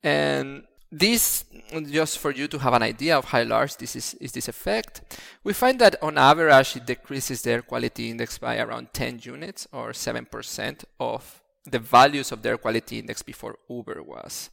And 0.04 0.64
this, 0.92 1.46
just 1.92 2.18
for 2.18 2.32
you 2.32 2.48
to 2.48 2.58
have 2.60 2.74
an 2.74 2.82
idea 2.82 3.18
of 3.18 3.26
how 3.26 3.44
large 3.44 3.76
this 3.78 3.96
is, 3.96 4.14
is 4.16 4.32
this 4.32 4.48
effect, 4.48 5.02
we 5.44 5.54
find 5.54 5.80
that 5.80 6.02
on 6.02 6.18
average 6.18 6.76
it 6.78 6.86
decreases 6.86 7.42
the 7.42 7.52
air 7.52 7.62
quality 7.62 8.10
index 8.10 8.38
by 8.38 8.58
around 8.58 8.94
10 8.94 9.20
units 9.24 9.68
or 9.72 9.92
7% 9.92 10.86
of 11.00 11.42
the 11.66 11.80
values 11.80 12.32
of 12.32 12.42
the 12.42 12.50
air 12.50 12.58
quality 12.58 13.00
index 13.00 13.22
before 13.22 13.58
Uber 13.70 14.02
was 14.02 14.50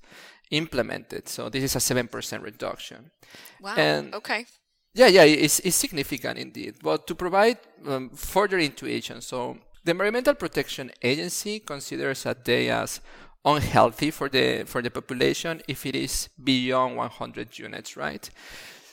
implemented. 0.50 1.28
So 1.28 1.48
this 1.48 1.64
is 1.64 1.76
a 1.76 1.94
7% 1.94 2.42
reduction. 2.42 3.10
Wow. 3.60 3.74
And 3.76 4.14
okay. 4.14 4.46
Yeah, 4.94 5.08
yeah, 5.08 5.24
it's, 5.24 5.58
it's 5.60 5.76
significant 5.76 6.38
indeed. 6.38 6.76
But 6.82 7.06
to 7.08 7.14
provide 7.14 7.58
um, 7.86 8.10
further 8.10 8.58
intuition, 8.58 9.20
so 9.20 9.58
the 9.84 9.90
Environmental 9.90 10.34
Protection 10.34 10.92
Agency 11.02 11.60
considers 11.60 12.24
a 12.26 12.34
day 12.34 12.70
as 12.70 13.00
unhealthy 13.44 14.10
for 14.10 14.28
the 14.28 14.64
for 14.66 14.80
the 14.80 14.90
population 14.90 15.60
if 15.68 15.84
it 15.84 15.94
is 15.94 16.28
beyond 16.42 16.96
100 16.96 17.58
units, 17.58 17.96
right? 17.96 18.30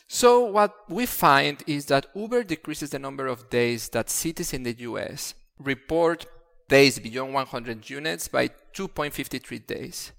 So 0.08 0.41
what 0.41 0.75
we 0.89 1.05
find 1.05 1.63
is 1.67 1.86
that 1.86 2.08
Uber 2.13 2.43
decreases 2.43 2.89
the 2.89 3.00
number 3.00 3.27
of 3.27 3.50
days 3.50 3.88
that 3.89 4.10
cities 4.10 4.51
in 4.51 4.63
the 4.63 4.74
US 4.79 5.36
report 5.58 6.25
days 6.67 7.00
beyond 7.00 7.34
100 7.34 7.89
units 7.89 8.27
by 8.27 8.50
2.53 8.74 9.65
days. 9.65 10.12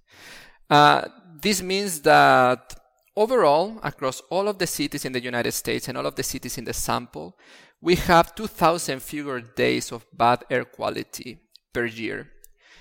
Uh, 0.73 1.05
this 1.43 1.61
means 1.61 2.00
that 2.00 2.75
overall, 3.14 3.79
across 3.83 4.23
all 4.31 4.49
of 4.49 4.57
the 4.57 4.67
cities 4.67 5.05
in 5.05 5.12
the 5.12 5.23
United 5.23 5.52
States 5.52 5.87
and 5.87 5.99
all 5.99 6.07
of 6.07 6.14
the 6.14 6.23
cities 6.23 6.57
in 6.57 6.64
the 6.64 6.73
sample, 6.73 7.37
we 7.83 7.95
have 7.97 8.35
2,000 8.35 9.02
fewer 9.02 9.43
days 9.43 9.93
of 9.93 10.07
bad 10.14 10.45
air 10.49 10.64
quality 10.64 11.38
per 11.75 11.85
year. 11.85 12.31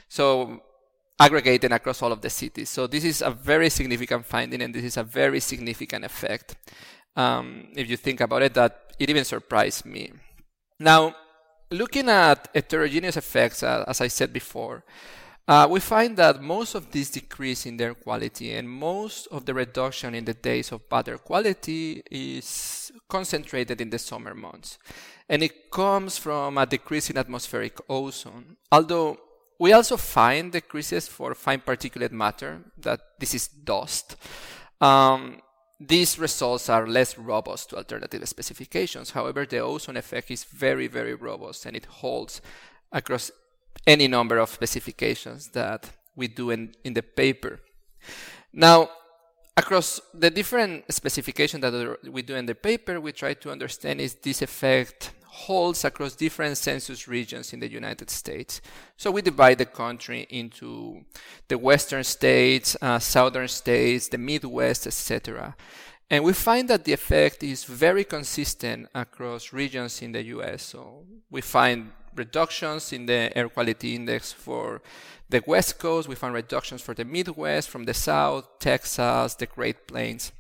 So 0.08 0.62
aggregated 1.20 1.74
across 1.74 2.02
all 2.02 2.14
of 2.14 2.22
the 2.22 2.30
cities. 2.30 2.70
So 2.70 2.88
this 2.88 3.04
is 3.04 3.22
a 3.22 3.30
very 3.30 3.70
significant 3.70 4.26
finding, 4.26 4.62
and 4.62 4.74
this 4.74 4.86
is 4.86 4.96
a 4.96 5.04
very 5.04 5.42
significant 5.42 6.06
effect. 6.06 6.56
Um, 7.18 7.74
if 7.76 7.90
you 7.90 7.98
think 7.98 8.22
about 8.22 8.42
it, 8.42 8.54
that 8.54 8.94
it 9.00 9.10
even 9.10 9.26
surprised 9.26 9.86
me. 9.86 10.14
Now, 10.80 11.14
looking 11.70 12.08
at 12.08 12.48
heterogeneous 12.56 13.18
effects, 13.18 13.64
uh, 13.64 13.84
as 13.86 14.00
I 14.00 14.08
said 14.08 14.32
before, 14.32 14.86
uh, 15.48 15.68
we 15.70 15.80
find 15.80 16.16
that 16.18 16.42
most 16.42 16.76
of 16.76 16.92
this 16.92 17.10
decrease 17.10 17.66
in 17.66 17.78
their 17.78 17.94
quality 17.94 18.54
and 18.54 18.70
most 18.70 19.28
of 19.32 19.46
the 19.46 19.54
reduction 19.54 20.14
in 20.14 20.26
the 20.26 20.34
days 20.34 20.72
of 20.72 20.82
air 21.08 21.18
quality 21.18 22.04
is 22.12 22.92
concentrated 23.10 23.82
in 23.82 23.90
the 23.90 24.00
summer 24.00 24.34
months. 24.34 24.78
And 25.28 25.44
it 25.44 25.72
comes 25.72 26.18
from 26.18 26.58
a 26.58 26.66
decrease 26.66 27.10
in 27.10 27.18
atmospheric 27.18 27.80
ozone. 27.90 28.58
Although 28.72 29.18
we 29.60 29.74
also 29.74 29.98
find 29.98 30.52
decreases 30.52 31.08
for 31.08 31.34
fine 31.36 31.62
particulate 31.62 32.12
matter, 32.12 32.62
that 32.78 33.00
this 33.20 33.34
is 33.34 33.48
dust. 33.48 34.16
Um, 34.80 35.42
these 35.80 36.20
results 36.20 36.70
are 36.70 36.88
less 36.88 37.18
robust 37.18 37.70
to 37.70 37.78
alternative 37.78 38.28
specifications. 38.28 39.12
However, 39.12 39.46
the 39.46 39.60
ozone 39.60 39.98
effect 39.98 40.30
is 40.30 40.44
very, 40.44 40.88
very 40.88 41.16
robust 41.16 41.66
and 41.66 41.76
it 41.76 41.86
holds 41.86 42.42
across 42.92 43.32
any 43.86 44.08
number 44.08 44.38
of 44.38 44.50
specifications 44.50 45.50
that 45.50 45.90
we 46.16 46.28
do 46.28 46.52
in, 46.52 46.74
in 46.84 46.94
the 46.94 47.04
paper. 47.04 47.60
Now, 48.54 48.90
across 49.56 50.00
the 50.14 50.30
different 50.30 50.92
specifications 50.92 51.62
that 51.62 51.98
we 52.12 52.22
do 52.22 52.36
in 52.36 52.46
the 52.46 52.56
paper, 52.56 53.00
we 53.00 53.12
try 53.12 53.34
to 53.34 53.52
understand 53.52 54.02
is 54.02 54.16
this 54.16 54.42
effect 54.42 55.12
holds 55.26 55.86
across 55.86 56.14
different 56.14 56.58
census 56.58 57.08
regions 57.08 57.54
in 57.54 57.60
the 57.62 57.72
United 57.72 58.10
States. 58.10 58.60
So 58.98 59.12
we 59.12 59.22
divide 59.22 59.60
the 59.60 59.66
country 59.66 60.28
into 60.30 61.06
the 61.48 61.58
western 61.58 62.04
states, 62.04 62.76
uh, 62.82 63.00
southern 63.00 63.48
states, 63.48 64.10
the 64.10 64.18
Midwest, 64.18 64.88
etc. 64.88 65.56
And 66.10 66.26
we 66.26 66.34
find 66.34 66.70
that 66.70 66.84
the 66.84 66.92
effect 66.92 67.44
is 67.44 67.64
very 67.64 68.04
consistent 68.04 68.90
across 68.94 69.54
regions 69.54 70.02
in 70.02 70.12
the 70.12 70.24
US. 70.36 70.64
So 70.64 71.06
we 71.30 71.40
find 71.40 71.92
reductions 72.16 72.94
in 72.94 73.06
the 73.06 73.36
air 73.38 73.50
quality 73.50 73.96
index 73.96 74.32
for 74.32 74.82
the 75.30 75.44
West 75.48 75.80
Coast, 75.80 76.08
we 76.08 76.16
find 76.16 76.34
reductions 76.34 76.82
for 76.82 76.94
the 76.94 77.06
Midwest, 77.06 77.70
from 77.70 77.86
the 77.86 77.94
South, 77.94 78.60
Texas, 78.60 79.36
the 79.36 79.46
Great 79.46 79.88
Plains. 79.88 80.32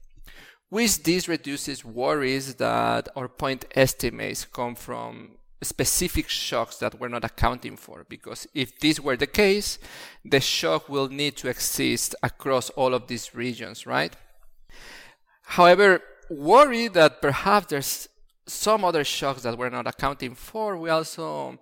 With 0.69 1.03
this 1.03 1.27
reduces 1.27 1.83
worries 1.83 2.55
that 2.55 3.09
our 3.15 3.27
point 3.27 3.65
estimates 3.75 4.45
come 4.45 4.75
from 4.75 5.37
specific 5.61 6.27
shocks 6.27 6.77
that 6.77 6.99
we're 6.99 7.07
not 7.07 7.23
accounting 7.23 7.77
for. 7.77 8.05
Because 8.07 8.47
if 8.53 8.79
this 8.79 8.99
were 8.99 9.17
the 9.17 9.27
case, 9.27 9.79
the 10.25 10.39
shock 10.39 10.89
will 10.89 11.07
need 11.07 11.37
to 11.37 11.49
exist 11.49 12.15
across 12.23 12.69
all 12.71 12.93
of 12.93 13.07
these 13.07 13.35
regions, 13.35 13.85
right? 13.85 14.15
However, 15.43 16.01
worry 16.29 16.87
that 16.87 17.21
perhaps 17.21 17.67
there's 17.67 18.07
some 18.45 18.83
other 18.83 19.03
shocks 19.03 19.43
that 19.43 19.57
we're 19.57 19.69
not 19.69 19.88
accounting 19.88 20.36
for, 20.36 20.77
we 20.77 20.89
also 20.89 21.57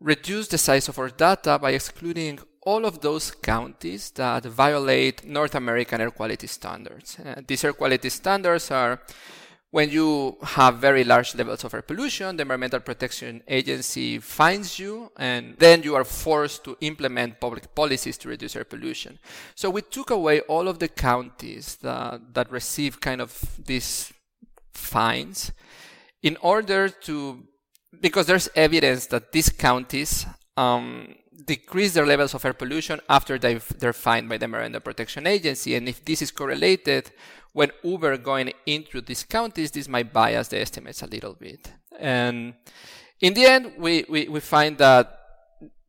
reduce 0.00 0.48
the 0.48 0.58
size 0.58 0.88
of 0.88 0.98
our 0.98 1.08
data 1.08 1.58
by 1.58 1.70
excluding 1.70 2.38
all 2.62 2.84
of 2.84 3.00
those 3.00 3.30
counties 3.30 4.10
that 4.10 4.44
violate 4.44 5.24
North 5.24 5.54
American 5.54 6.00
air 6.00 6.10
quality 6.10 6.46
standards. 6.46 7.18
Uh, 7.18 7.40
these 7.46 7.64
air 7.64 7.72
quality 7.72 8.10
standards 8.10 8.70
are 8.70 9.00
when 9.70 9.90
you 9.90 10.36
have 10.42 10.78
very 10.78 11.04
large 11.04 11.34
levels 11.34 11.62
of 11.64 11.74
air 11.74 11.82
pollution, 11.82 12.36
the 12.36 12.42
Environmental 12.42 12.80
Protection 12.80 13.42
Agency 13.46 14.18
finds 14.18 14.78
you, 14.78 15.12
and 15.18 15.56
then 15.58 15.82
you 15.82 15.94
are 15.94 16.04
forced 16.04 16.64
to 16.64 16.76
implement 16.80 17.38
public 17.38 17.74
policies 17.74 18.16
to 18.18 18.28
reduce 18.28 18.56
air 18.56 18.64
pollution. 18.64 19.18
So 19.54 19.68
we 19.68 19.82
took 19.82 20.10
away 20.10 20.40
all 20.40 20.68
of 20.68 20.78
the 20.78 20.88
counties 20.88 21.76
that, 21.76 22.32
that 22.32 22.50
receive 22.50 22.98
kind 23.00 23.20
of 23.20 23.58
these 23.62 24.10
fines 24.72 25.52
in 26.22 26.36
order 26.40 26.88
to, 26.88 27.44
because 28.00 28.26
there's 28.26 28.48
evidence 28.54 29.06
that 29.06 29.32
these 29.32 29.48
counties 29.48 30.26
um, 30.56 31.14
decrease 31.44 31.94
their 31.94 32.06
levels 32.06 32.34
of 32.34 32.44
air 32.44 32.52
pollution 32.52 33.00
after 33.08 33.38
they're 33.38 33.92
fined 33.92 34.28
by 34.28 34.36
the 34.36 34.44
Environmental 34.44 34.80
Protection 34.80 35.26
Agency. 35.26 35.74
And 35.74 35.88
if 35.88 36.04
this 36.04 36.22
is 36.22 36.30
correlated 36.30 37.10
when 37.52 37.70
Uber 37.82 38.18
going 38.18 38.52
into 38.66 39.00
these 39.00 39.24
counties, 39.24 39.70
this 39.70 39.88
might 39.88 40.12
bias 40.12 40.48
the 40.48 40.60
estimates 40.60 41.02
a 41.02 41.06
little 41.06 41.34
bit. 41.34 41.72
And 41.98 42.54
in 43.20 43.34
the 43.34 43.46
end, 43.46 43.72
we, 43.78 44.04
we, 44.08 44.28
we 44.28 44.40
find 44.40 44.78
that 44.78 45.18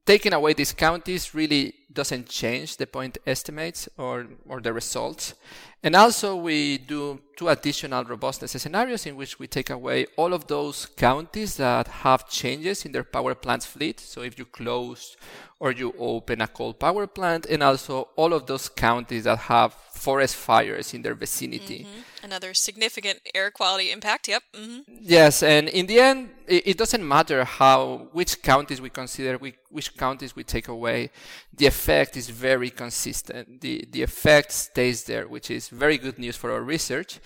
taking 0.06 0.34
away 0.34 0.54
these 0.54 0.74
counties 0.74 1.36
really 1.36 1.74
doesn't 1.92 2.28
change 2.28 2.78
the 2.78 2.88
point 2.88 3.18
estimates 3.26 3.90
or, 3.98 4.28
or 4.48 4.62
the 4.62 4.74
results. 4.74 5.34
And 5.84 5.96
also 5.96 6.36
we 6.36 6.78
do 6.78 7.22
two 7.40 7.48
additional 7.48 8.04
robustness 8.04 8.52
scenarios 8.52 9.06
in 9.06 9.16
which 9.16 9.40
we 9.40 9.48
take 9.48 9.70
away 9.70 10.06
all 10.18 10.34
of 10.34 10.48
those 10.48 10.86
counties 10.86 11.56
that 11.56 11.88
have 11.88 12.28
changes 12.28 12.84
in 12.86 12.92
their 12.92 13.06
power 13.06 13.34
plants 13.34 13.66
fleet. 13.66 13.98
So 13.98 14.24
if 14.24 14.38
you 14.38 14.44
close 14.44 15.16
or 15.60 15.72
you 15.72 15.94
open 16.00 16.42
a 16.42 16.48
coal 16.48 16.74
power 16.74 17.06
plant, 17.06 17.46
and 17.46 17.62
also 17.62 18.08
all 18.16 18.34
of 18.34 18.46
those 18.46 18.70
counties 18.70 19.26
that 19.26 19.38
have 19.38 19.74
forest 19.74 20.36
fires 20.36 20.94
in 20.94 21.02
their 21.02 21.14
vicinity. 21.14 21.80
Mm-hmm. 21.80 22.26
Another 22.26 22.54
significant 22.54 23.20
air 23.36 23.52
quality 23.52 23.92
impact. 23.92 24.30
Yep. 24.30 24.44
Mm-hmm. 24.54 24.80
Yes, 25.02 25.44
and 25.44 25.68
in 25.68 25.86
the 25.88 26.00
end, 26.00 26.30
it, 26.48 26.78
doesn't 26.78 27.06
matter 27.06 27.44
how 27.44 28.08
which 28.14 28.42
counties 28.42 28.80
we 28.80 28.90
consider, 28.90 29.38
which 29.70 29.98
counties 29.98 30.34
we 30.36 30.44
take 30.44 30.70
away. 30.70 31.12
The 31.54 31.66
effect 31.66 32.16
is 32.16 32.30
very 32.30 32.70
consistent. 32.70 33.60
The 33.60 33.86
the 33.92 34.02
effect 34.02 34.54
stays 34.54 35.04
there, 35.04 35.28
which 35.28 35.52
is 35.52 35.68
very 35.68 35.98
good 35.98 36.18
news 36.18 36.38
for 36.38 36.52
our 36.52 36.62
research, 36.62 37.20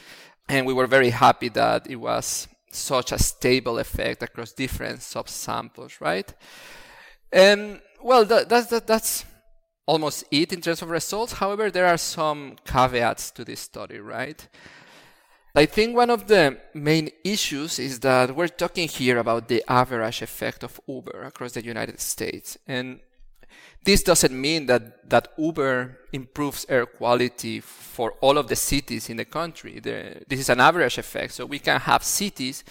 and 0.49 0.65
we 0.65 0.73
were 0.73 0.87
very 0.87 1.09
happy 1.09 1.49
that 1.49 1.89
it 1.89 1.95
was 1.95 2.47
such 2.71 3.11
a 3.11 3.19
stable 3.19 3.79
effect 3.79 4.23
across 4.23 4.51
different 4.51 4.99
subsamples, 4.99 6.01
right? 6.01 6.33
And 7.31 7.81
well, 8.01 8.25
that, 8.25 8.49
that's 8.49 8.67
that, 8.67 8.87
that's 8.87 9.25
almost 9.85 10.23
it 10.31 10.53
in 10.53 10.61
terms 10.61 10.81
of 10.81 10.89
results. 10.89 11.33
However, 11.33 11.69
there 11.69 11.87
are 11.87 11.97
some 11.97 12.55
caveats 12.65 13.31
to 13.31 13.45
this 13.45 13.59
study, 13.59 13.99
right? 13.99 14.47
I 15.55 15.67
think 15.67 15.95
one 15.95 16.09
of 16.09 16.27
the 16.27 16.57
main 16.73 17.11
issues 17.23 17.77
is 17.77 17.99
that 17.99 18.35
we're 18.35 18.47
talking 18.47 18.87
here 18.87 19.19
about 19.19 19.47
the 19.47 19.63
average 19.67 20.23
effect 20.23 20.63
of 20.63 20.79
Uber 20.87 21.21
across 21.23 21.51
the 21.51 21.63
United 21.63 21.99
States. 21.99 22.57
And 22.67 23.01
this 23.83 24.03
doesn't 24.03 24.39
mean 24.39 24.65
that, 24.67 25.09
that 25.09 25.29
Uber 25.37 25.99
improves 26.13 26.65
air 26.69 26.85
quality 26.85 27.59
for 27.59 28.13
all 28.21 28.37
of 28.37 28.47
the 28.47 28.55
cities 28.55 29.09
in 29.09 29.17
the 29.17 29.25
country. 29.25 29.79
The, 29.79 30.23
this 30.27 30.39
is 30.39 30.49
an 30.49 30.59
average 30.59 30.97
effect. 30.97 31.33
So 31.33 31.45
we 31.45 31.59
can 31.59 31.79
have 31.79 32.03
cities 32.03 32.63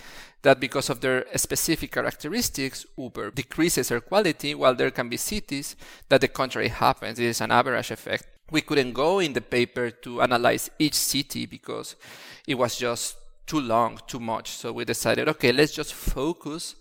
that 0.42 0.58
because 0.58 0.90
of 0.90 1.00
their 1.00 1.26
specific 1.36 1.92
characteristics, 1.92 2.86
Uber 2.96 3.30
decreases 3.30 3.90
air 3.90 4.00
quality, 4.00 4.54
while 4.54 4.74
there 4.74 4.90
can 4.90 5.08
be 5.08 5.16
cities 5.16 5.76
that 6.08 6.20
the 6.20 6.28
contrary 6.28 6.68
happens. 6.68 7.18
It 7.18 7.26
is 7.26 7.40
an 7.40 7.50
average 7.50 7.90
effect. 7.90 8.26
We 8.50 8.62
couldn't 8.62 8.92
go 8.92 9.18
in 9.20 9.34
the 9.34 9.40
paper 9.40 9.90
to 9.90 10.22
analyze 10.22 10.70
each 10.78 10.94
city 10.94 11.46
because 11.46 11.96
it 12.46 12.56
was 12.56 12.76
just 12.76 13.16
too 13.46 13.60
long, 13.60 13.98
too 14.06 14.20
much. 14.20 14.50
So 14.50 14.72
we 14.72 14.84
decided, 14.84 15.28
okay, 15.28 15.52
let's 15.52 15.72
just 15.72 15.94
focus 15.94 16.74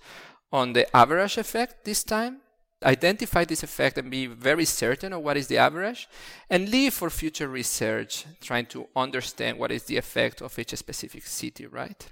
on 0.52 0.74
the 0.74 0.96
average 0.96 1.38
effect 1.38 1.86
this 1.86 2.04
time, 2.04 2.38
identify 2.84 3.46
this 3.46 3.64
effect 3.64 3.98
and 3.98 4.10
be 4.10 4.26
very 4.28 4.66
certain 4.66 5.14
of 5.14 5.22
what 5.22 5.38
is 5.38 5.48
the 5.48 5.58
average, 5.58 6.08
and 6.50 6.70
leave 6.70 6.94
for 6.94 7.10
future 7.10 7.48
research 7.48 8.26
trying 8.42 8.66
to 8.68 8.88
understand 8.96 9.58
what 9.58 9.72
is 9.72 9.84
the 9.84 9.98
effect 9.98 10.42
of 10.42 10.58
each 10.58 10.76
specific 10.76 11.26
city, 11.26 11.66
right? 11.66 12.12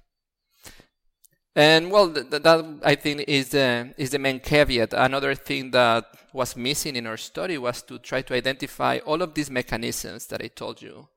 And 1.55 1.91
well, 1.91 2.13
th- 2.13 2.29
that 2.29 2.79
I 2.83 2.95
think 2.95 3.25
is 3.27 3.49
the 3.49 3.93
is 3.97 4.11
the 4.11 4.19
main 4.19 4.39
caveat. 4.39 4.93
Another 4.93 5.35
thing 5.35 5.71
that 5.71 6.05
was 6.31 6.55
missing 6.55 6.95
in 6.95 7.07
our 7.07 7.17
study 7.17 7.57
was 7.57 7.81
to 7.83 7.97
try 7.99 8.21
to 8.21 8.33
identify 8.35 8.99
all 8.99 9.21
of 9.21 9.33
these 9.33 9.49
mechanisms 9.49 10.27
that 10.27 10.41
I 10.41 10.47
told 10.47 10.81
you 10.81 11.07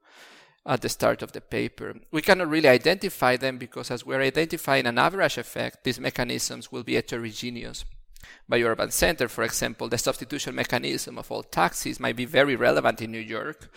at 0.65 0.81
the 0.81 0.88
start 0.88 1.23
of 1.23 1.33
the 1.33 1.41
paper. 1.41 1.95
We 2.11 2.23
cannot 2.23 2.49
really 2.49 2.69
identify 2.69 3.37
them 3.37 3.59
because 3.59 3.91
as 3.91 4.07
we're 4.07 4.23
identifying 4.23 4.87
an 4.87 4.99
average 4.99 5.38
effect, 5.38 5.85
these 5.85 6.01
mechanisms 6.01 6.73
will 6.73 6.83
be 6.83 6.95
heterogeneous. 6.95 7.85
By 8.48 8.62
urban 8.62 8.90
center, 8.90 9.28
for 9.28 9.44
example, 9.44 9.88
the 9.88 9.98
substitution 9.98 10.54
mechanism 10.54 11.18
of 11.18 11.30
all 11.30 11.42
taxis 11.42 12.00
might 12.00 12.16
be 12.16 12.24
very 12.24 12.56
relevant 12.56 13.00
in 13.02 13.11
New 13.11 13.18
York, 13.18 13.70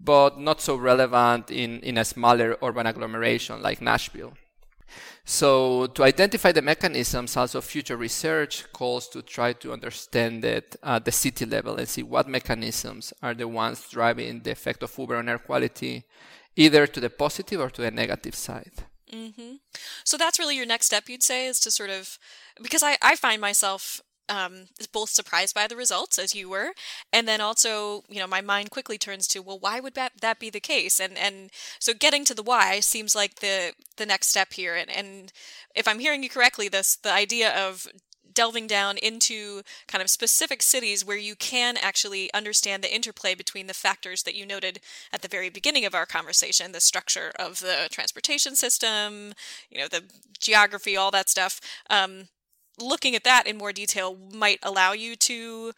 but 0.00 0.38
not 0.38 0.60
so 0.60 0.76
relevant 0.76 1.50
in, 1.50 1.80
in 1.80 1.98
a 1.98 2.04
smaller 2.04 2.56
urban 2.62 2.86
agglomeration 2.86 3.62
like 3.62 3.80
Nashville. 3.80 4.34
So 5.24 5.86
to 5.88 6.04
identify 6.04 6.52
the 6.52 6.62
mechanisms, 6.62 7.36
also 7.36 7.60
future 7.60 7.96
research 7.96 8.64
calls 8.72 9.08
to 9.08 9.20
try 9.20 9.52
to 9.54 9.72
understand 9.72 10.44
it 10.44 10.76
at 10.82 11.04
the 11.04 11.12
city 11.12 11.44
level 11.44 11.76
and 11.76 11.86
see 11.86 12.02
what 12.02 12.28
mechanisms 12.28 13.12
are 13.22 13.34
the 13.34 13.46
ones 13.46 13.86
driving 13.90 14.40
the 14.40 14.52
effect 14.52 14.82
of 14.82 14.96
Uber 14.96 15.16
on 15.16 15.28
air 15.28 15.38
quality, 15.38 16.04
either 16.56 16.86
to 16.86 17.00
the 17.00 17.10
positive 17.10 17.60
or 17.60 17.68
to 17.70 17.82
the 17.82 17.90
negative 17.90 18.34
side. 18.34 18.72
Mm-hmm. 19.12 19.56
So 20.04 20.16
that's 20.16 20.38
really 20.38 20.56
your 20.56 20.66
next 20.66 20.86
step, 20.86 21.08
you'd 21.08 21.22
say, 21.22 21.46
is 21.46 21.60
to 21.60 21.70
sort 21.70 21.90
of 21.90 22.18
because 22.62 22.82
I, 22.82 22.96
I 23.02 23.16
find 23.16 23.40
myself 23.40 24.00
um, 24.28 24.66
both 24.92 25.10
surprised 25.10 25.54
by 25.54 25.66
the 25.66 25.76
results 25.76 26.18
as 26.18 26.34
you 26.34 26.50
were, 26.50 26.72
and 27.12 27.26
then 27.26 27.40
also, 27.40 28.02
you 28.08 28.18
know, 28.18 28.26
my 28.26 28.40
mind 28.40 28.70
quickly 28.70 28.98
turns 28.98 29.26
to, 29.28 29.40
well, 29.40 29.58
why 29.58 29.80
would 29.80 29.94
that, 29.94 30.12
that 30.20 30.38
be 30.38 30.50
the 30.50 30.60
case? 30.60 31.00
And 31.00 31.16
and 31.16 31.50
so 31.78 31.94
getting 31.94 32.24
to 32.26 32.34
the 32.34 32.42
why 32.42 32.80
seems 32.80 33.14
like 33.14 33.36
the 33.36 33.72
the 33.96 34.06
next 34.06 34.28
step 34.28 34.52
here. 34.52 34.74
And 34.74 34.90
and 34.90 35.32
if 35.74 35.88
I'm 35.88 35.98
hearing 35.98 36.22
you 36.22 36.28
correctly, 36.28 36.68
this 36.68 36.96
the 36.96 37.12
idea 37.12 37.50
of 37.56 37.86
delving 38.38 38.68
down 38.68 38.96
into 38.98 39.62
kind 39.88 40.00
of 40.00 40.08
specific 40.08 40.62
cities 40.62 41.04
where 41.04 41.16
you 41.28 41.34
can 41.34 41.76
actually 41.76 42.32
understand 42.32 42.84
the 42.84 42.94
interplay 42.94 43.34
between 43.34 43.66
the 43.66 43.74
factors 43.74 44.22
that 44.22 44.36
you 44.36 44.46
noted 44.46 44.78
at 45.12 45.22
the 45.22 45.34
very 45.36 45.50
beginning 45.50 45.84
of 45.84 45.92
our 45.92 46.06
conversation 46.06 46.70
the 46.70 46.80
structure 46.80 47.32
of 47.36 47.58
the 47.58 47.88
transportation 47.90 48.54
system 48.54 49.34
you 49.70 49.78
know 49.80 49.88
the 49.88 50.04
geography 50.38 50.96
all 50.96 51.10
that 51.10 51.28
stuff 51.28 51.60
um, 51.90 52.28
looking 52.92 53.16
at 53.16 53.24
that 53.24 53.48
in 53.48 53.56
more 53.58 53.72
detail 53.72 54.16
might 54.32 54.60
allow 54.62 54.92
you 54.92 55.16
to 55.16 55.72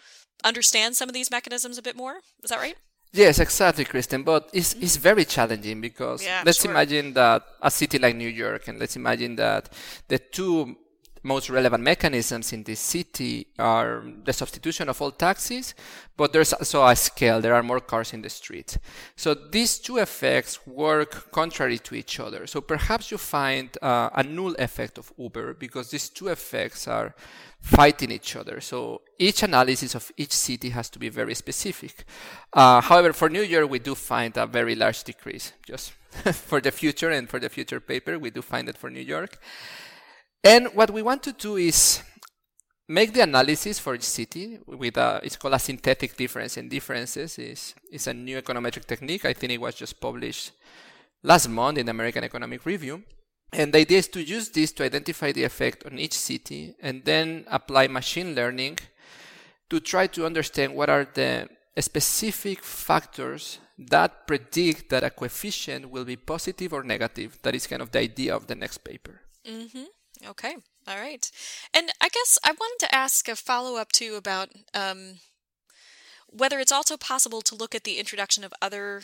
understand 0.44 0.96
some 0.96 1.08
of 1.08 1.14
these 1.14 1.30
mechanisms 1.30 1.78
a 1.78 1.82
bit 1.88 1.96
more. 1.96 2.16
Is 2.42 2.50
that 2.50 2.58
right? 2.58 2.76
Yes, 3.12 3.38
exactly, 3.38 3.84
Kristin. 3.84 4.24
But 4.24 4.50
it's, 4.52 4.74
it's 4.74 4.96
very 4.96 5.24
challenging 5.24 5.80
because 5.80 6.24
yeah, 6.24 6.42
let's 6.44 6.62
sure. 6.62 6.70
imagine 6.70 7.14
that 7.14 7.42
a 7.62 7.70
city 7.70 7.98
like 7.98 8.16
New 8.16 8.28
York, 8.28 8.68
and 8.68 8.78
let's 8.78 8.96
imagine 8.96 9.36
that 9.36 9.68
the 10.08 10.18
two 10.18 10.76
most 11.22 11.50
relevant 11.50 11.82
mechanisms 11.82 12.52
in 12.52 12.62
this 12.62 12.80
city 12.80 13.46
are 13.58 14.02
the 14.24 14.32
substitution 14.32 14.88
of 14.88 15.00
all 15.02 15.10
taxis, 15.10 15.74
but 16.16 16.32
there's 16.32 16.52
also 16.52 16.84
a 16.86 16.96
scale. 16.96 17.40
There 17.40 17.54
are 17.54 17.62
more 17.62 17.80
cars 17.80 18.12
in 18.12 18.22
the 18.22 18.30
street. 18.30 18.78
So 19.16 19.34
these 19.34 19.78
two 19.78 19.98
effects 19.98 20.66
work 20.66 21.30
contrary 21.30 21.78
to 21.78 21.94
each 21.94 22.18
other. 22.20 22.46
So 22.46 22.60
perhaps 22.60 23.10
you 23.10 23.18
find 23.18 23.68
uh, 23.82 24.10
a 24.14 24.22
null 24.22 24.54
effect 24.58 24.98
of 24.98 25.12
Uber 25.18 25.54
because 25.54 25.90
these 25.90 26.08
two 26.08 26.28
effects 26.28 26.88
are 26.88 27.14
fighting 27.60 28.10
each 28.10 28.36
other. 28.36 28.60
So 28.60 29.02
each 29.18 29.42
analysis 29.42 29.94
of 29.94 30.10
each 30.16 30.32
city 30.32 30.70
has 30.70 30.88
to 30.90 30.98
be 30.98 31.10
very 31.10 31.34
specific. 31.34 32.04
Uh, 32.52 32.80
however, 32.80 33.12
for 33.12 33.28
New 33.28 33.42
York, 33.42 33.70
we 33.70 33.78
do 33.78 33.94
find 33.94 34.36
a 34.36 34.46
very 34.46 34.74
large 34.74 35.04
decrease, 35.04 35.52
just 35.66 35.92
for 36.32 36.60
the 36.60 36.70
future 36.70 37.10
and 37.10 37.28
for 37.28 37.38
the 37.38 37.48
future 37.48 37.80
paper. 37.80 38.18
We 38.18 38.30
do 38.30 38.42
find 38.42 38.68
it 38.68 38.78
for 38.78 38.90
New 38.90 39.02
York. 39.02 39.38
And 40.42 40.68
what 40.74 40.90
we 40.90 41.02
want 41.02 41.22
to 41.24 41.32
do 41.32 41.56
is 41.56 42.02
make 42.88 43.12
the 43.12 43.22
analysis 43.22 43.78
for 43.78 43.94
each 43.94 44.02
city 44.02 44.58
with 44.66 44.96
a, 44.96 45.20
it's 45.22 45.36
called 45.36 45.54
a 45.54 45.58
synthetic 45.58 46.16
difference 46.16 46.56
and 46.56 46.70
differences 46.70 47.38
is, 47.38 47.74
is 47.92 48.06
a 48.06 48.14
new 48.14 48.40
econometric 48.40 48.86
technique. 48.86 49.24
I 49.24 49.32
think 49.32 49.52
it 49.52 49.60
was 49.60 49.74
just 49.74 50.00
published 50.00 50.52
last 51.22 51.48
month 51.48 51.78
in 51.78 51.86
the 51.86 51.90
American 51.90 52.24
Economic 52.24 52.64
Review. 52.64 53.02
And 53.52 53.72
the 53.72 53.78
idea 53.78 53.98
is 53.98 54.08
to 54.08 54.22
use 54.22 54.48
this 54.48 54.72
to 54.72 54.84
identify 54.84 55.32
the 55.32 55.44
effect 55.44 55.84
on 55.84 55.98
each 55.98 56.14
city 56.14 56.74
and 56.80 57.04
then 57.04 57.44
apply 57.48 57.88
machine 57.88 58.34
learning 58.34 58.78
to 59.68 59.80
try 59.80 60.06
to 60.08 60.24
understand 60.24 60.74
what 60.74 60.88
are 60.88 61.06
the 61.12 61.48
specific 61.78 62.62
factors 62.62 63.58
that 63.78 64.26
predict 64.26 64.90
that 64.90 65.04
a 65.04 65.10
coefficient 65.10 65.90
will 65.90 66.04
be 66.04 66.16
positive 66.16 66.72
or 66.72 66.82
negative. 66.82 67.38
That 67.42 67.54
is 67.54 67.66
kind 67.66 67.82
of 67.82 67.90
the 67.90 68.00
idea 68.00 68.34
of 68.34 68.46
the 68.46 68.54
next 68.54 68.78
paper. 68.78 69.20
Mm-hmm. 69.46 69.84
Okay. 70.28 70.56
All 70.86 70.98
right. 70.98 71.30
And 71.72 71.90
I 72.00 72.08
guess 72.08 72.38
I 72.44 72.52
wanted 72.52 72.86
to 72.86 72.94
ask 72.94 73.28
a 73.28 73.36
follow 73.36 73.76
up 73.76 73.92
too 73.92 74.16
about 74.16 74.50
um, 74.74 75.20
whether 76.28 76.58
it's 76.58 76.72
also 76.72 76.96
possible 76.96 77.42
to 77.42 77.54
look 77.54 77.74
at 77.74 77.84
the 77.84 77.98
introduction 77.98 78.44
of 78.44 78.52
other 78.60 79.02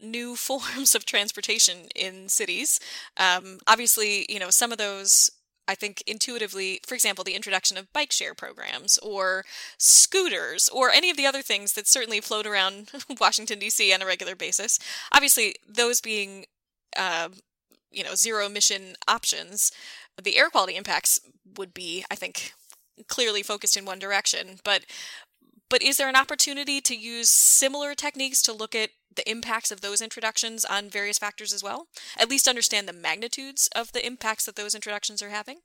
new 0.00 0.36
forms 0.36 0.94
of 0.94 1.04
transportation 1.04 1.88
in 1.94 2.28
cities. 2.28 2.80
Um, 3.16 3.58
obviously, 3.66 4.26
you 4.28 4.38
know, 4.38 4.50
some 4.50 4.72
of 4.72 4.78
those 4.78 5.30
I 5.68 5.74
think 5.74 6.02
intuitively, 6.06 6.80
for 6.86 6.94
example, 6.94 7.24
the 7.24 7.34
introduction 7.34 7.76
of 7.76 7.92
bike 7.92 8.12
share 8.12 8.34
programs 8.34 8.98
or 8.98 9.44
scooters 9.78 10.68
or 10.68 10.90
any 10.90 11.10
of 11.10 11.16
the 11.16 11.26
other 11.26 11.42
things 11.42 11.72
that 11.72 11.88
certainly 11.88 12.20
float 12.20 12.46
around 12.46 12.90
Washington, 13.20 13.58
D.C. 13.58 13.92
on 13.92 14.02
a 14.02 14.06
regular 14.06 14.36
basis. 14.36 14.78
Obviously, 15.12 15.56
those 15.68 16.00
being, 16.00 16.46
uh, 16.96 17.30
you 17.96 18.04
know, 18.04 18.14
zero 18.14 18.46
emission 18.46 18.94
options, 19.08 19.72
the 20.22 20.36
air 20.36 20.50
quality 20.50 20.76
impacts 20.76 21.18
would 21.56 21.72
be, 21.72 22.04
I 22.10 22.14
think, 22.14 22.52
clearly 23.08 23.42
focused 23.42 23.76
in 23.76 23.84
one 23.84 23.98
direction. 23.98 24.60
But 24.62 24.84
but 25.68 25.82
is 25.82 25.96
there 25.96 26.08
an 26.08 26.16
opportunity 26.16 26.80
to 26.80 26.94
use 26.94 27.28
similar 27.28 27.94
techniques 27.94 28.42
to 28.42 28.52
look 28.52 28.74
at 28.74 28.90
the 29.14 29.28
impacts 29.28 29.70
of 29.70 29.80
those 29.80 30.02
introductions 30.02 30.64
on 30.64 30.90
various 30.90 31.18
factors 31.18 31.52
as 31.52 31.62
well? 31.62 31.88
At 32.18 32.30
least 32.30 32.48
understand 32.48 32.86
the 32.86 32.92
magnitudes 32.92 33.68
of 33.74 33.92
the 33.92 34.06
impacts 34.06 34.44
that 34.46 34.56
those 34.56 34.74
introductions 34.74 35.22
are 35.22 35.30
having? 35.30 35.58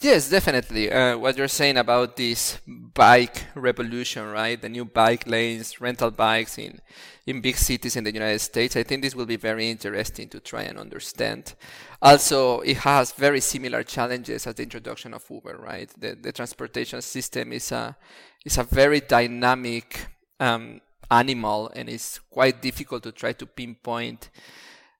Yes, 0.00 0.28
definitely. 0.28 0.90
Uh, 0.90 1.16
what 1.16 1.36
you're 1.36 1.46
saying 1.46 1.76
about 1.76 2.16
this 2.16 2.58
bike 2.66 3.46
revolution, 3.54 4.26
right? 4.30 4.60
The 4.60 4.68
new 4.68 4.84
bike 4.84 5.28
lanes, 5.28 5.80
rental 5.80 6.10
bikes 6.10 6.58
in, 6.58 6.80
in 7.24 7.40
big 7.40 7.56
cities 7.56 7.94
in 7.94 8.02
the 8.02 8.12
United 8.12 8.40
States. 8.40 8.74
I 8.74 8.82
think 8.82 9.02
this 9.02 9.14
will 9.14 9.26
be 9.26 9.36
very 9.36 9.70
interesting 9.70 10.28
to 10.30 10.40
try 10.40 10.62
and 10.62 10.76
understand. 10.76 11.54
Also, 12.00 12.60
it 12.60 12.78
has 12.78 13.12
very 13.12 13.40
similar 13.40 13.84
challenges 13.84 14.44
as 14.48 14.56
the 14.56 14.64
introduction 14.64 15.14
of 15.14 15.24
Uber, 15.30 15.56
right? 15.56 15.88
The, 15.96 16.16
the 16.20 16.32
transportation 16.32 17.00
system 17.00 17.52
is 17.52 17.70
a, 17.70 17.96
is 18.44 18.58
a 18.58 18.64
very 18.64 19.00
dynamic 19.00 20.06
um, 20.40 20.80
animal 21.10 21.70
and 21.74 21.88
it's 21.88 22.18
quite 22.30 22.62
difficult 22.62 23.02
to 23.02 23.12
try 23.12 23.32
to 23.32 23.46
pinpoint 23.46 24.30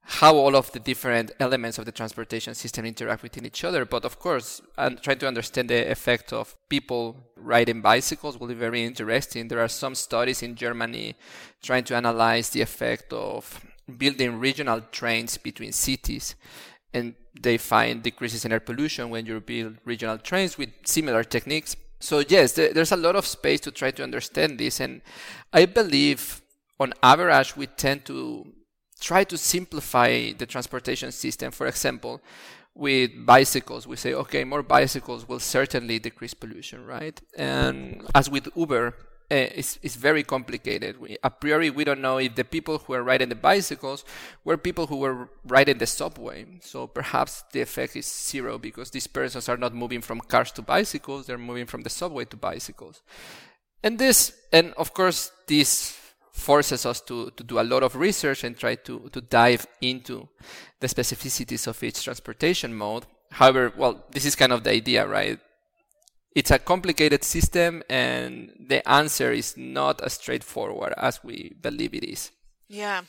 how 0.05 0.35
all 0.35 0.57
of 0.57 0.71
the 0.73 0.81
different 0.81 1.31
elements 1.39 1.79
of 1.79 1.85
the 1.85 1.93
transportation 1.93 2.55
system 2.55 2.85
interact 2.85 3.23
within 3.23 3.47
each 3.47 3.65
other. 3.65 3.85
But 3.85 4.05
of 4.05 4.19
course, 4.19 4.61
and 4.77 5.01
trying 5.01 5.19
to 5.19 5.29
understand 5.29 5.71
the 5.71 5.91
effect 5.91 6.33
of 6.33 6.57
people 6.69 7.17
riding 7.37 7.81
bicycles 7.81 8.39
will 8.39 8.49
be 8.49 8.55
very 8.55 8.83
interesting. 8.83 9.49
There 9.49 9.61
are 9.61 9.69
some 9.69 9.95
studies 9.95 10.43
in 10.43 10.57
Germany 10.57 11.15
trying 11.63 11.85
to 11.85 11.97
analyze 11.97 12.51
the 12.51 12.63
effect 12.63 13.13
of 13.13 13.65
building 13.97 14.41
regional 14.41 14.81
trains 14.91 15.39
between 15.39 15.73
cities. 15.73 16.35
And 16.93 17.15
they 17.41 17.57
find 17.57 18.03
decreases 18.03 18.45
in 18.45 18.53
air 18.53 18.61
pollution 18.61 19.09
when 19.09 19.25
you 19.25 19.41
build 19.41 19.77
regional 19.85 20.19
trains 20.19 20.59
with 20.59 20.71
similar 20.85 21.25
techniques. 21.25 21.77
So 22.03 22.19
yes, 22.19 22.53
there's 22.55 22.91
a 22.91 22.97
lot 22.97 23.15
of 23.15 23.25
space 23.27 23.61
to 23.61 23.71
try 23.71 23.93
to 23.93 24.03
understand 24.03 24.59
this, 24.59 24.81
and 24.81 25.03
I 25.53 25.67
believe 25.67 26.43
on 26.81 26.93
average 27.01 27.57
we 27.57 27.69
tend 27.69 28.05
to 28.07 28.45
try 29.01 29.23
to 29.23 29.39
simplify 29.39 30.33
the 30.33 30.45
transportation 30.47 31.13
system. 31.13 31.53
For 31.53 31.69
example, 31.69 32.21
with 32.75 33.11
bicycles, 33.25 33.87
we 33.87 33.95
say, 33.95 34.15
okay, 34.15 34.43
more 34.43 34.65
bicycles 34.65 35.29
will 35.29 35.39
certainly 35.39 36.01
decrease 36.01 36.35
pollution, 36.35 36.85
right? 36.85 37.21
And 37.39 38.03
as 38.17 38.29
with 38.29 38.49
Uber, 38.57 38.95
uh, 39.33 39.49
it's, 39.55 39.79
it's 39.83 39.97
very 39.97 40.23
complicated. 40.23 41.01
We, 41.01 41.17
a 41.25 41.31
priori, 41.31 41.71
we 41.71 41.85
don't 41.85 42.03
know 42.03 42.19
if 42.19 42.35
the 42.35 42.45
people 42.45 42.79
who 42.79 42.93
are 42.93 43.03
riding 43.03 43.31
the 43.31 43.35
bicycles 43.35 44.05
were 44.45 44.59
people 44.59 44.87
who 44.87 44.97
were 44.97 45.31
riding 45.47 45.79
the 45.79 45.87
subway. 45.87 46.45
So 46.61 46.87
perhaps 46.87 47.43
the 47.51 47.63
effect 47.63 47.97
is 47.97 48.07
zero 48.07 48.59
because 48.59 48.91
these 48.91 49.07
persons 49.07 49.49
are 49.49 49.57
not 49.57 49.75
moving 49.75 50.03
from 50.03 50.21
cars 50.21 50.53
to 50.53 50.63
bicycles; 50.63 51.27
they're 51.27 51.39
moving 51.39 51.65
from 51.65 51.81
the 51.81 51.89
subway 51.89 52.27
to 52.27 52.37
bicycles. 52.37 53.01
And 53.83 53.99
this, 53.99 54.37
and 54.53 54.75
of 54.75 54.93
course, 54.93 55.33
this 55.47 55.99
forces 56.33 56.85
us 56.85 57.01
to, 57.03 57.31
to 57.31 57.43
do 57.43 57.59
a 57.59 57.65
lot 57.65 57.83
of 57.83 57.97
research 57.97 58.45
and 58.45 58.57
try 58.57 58.75
to, 58.75 59.09
to 59.13 59.21
dive 59.21 59.67
into 59.81 60.29
the 60.81 60.89
specificities 60.89 61.67
of 61.67 61.83
each 61.83 62.05
transportation 62.05 62.75
mode. 62.75 63.07
However, 63.31 63.73
well, 63.77 64.05
this 64.11 64.27
is 64.27 64.37
kind 64.37 64.53
of 64.53 64.63
the 64.63 64.71
idea, 64.71 65.07
right? 65.07 65.39
It's 66.35 66.51
a 66.51 66.59
complicated 66.59 67.25
system 67.25 67.83
and 67.89 68.53
the 68.59 68.87
answer 68.89 69.33
is 69.33 69.57
not 69.57 70.01
as 70.01 70.15
straightforward 70.15 70.95
as 70.97 71.23
we 71.23 71.55
believe 71.61 71.95
it 71.95 72.05
is. 72.05 72.31
Yeah. 72.73 73.03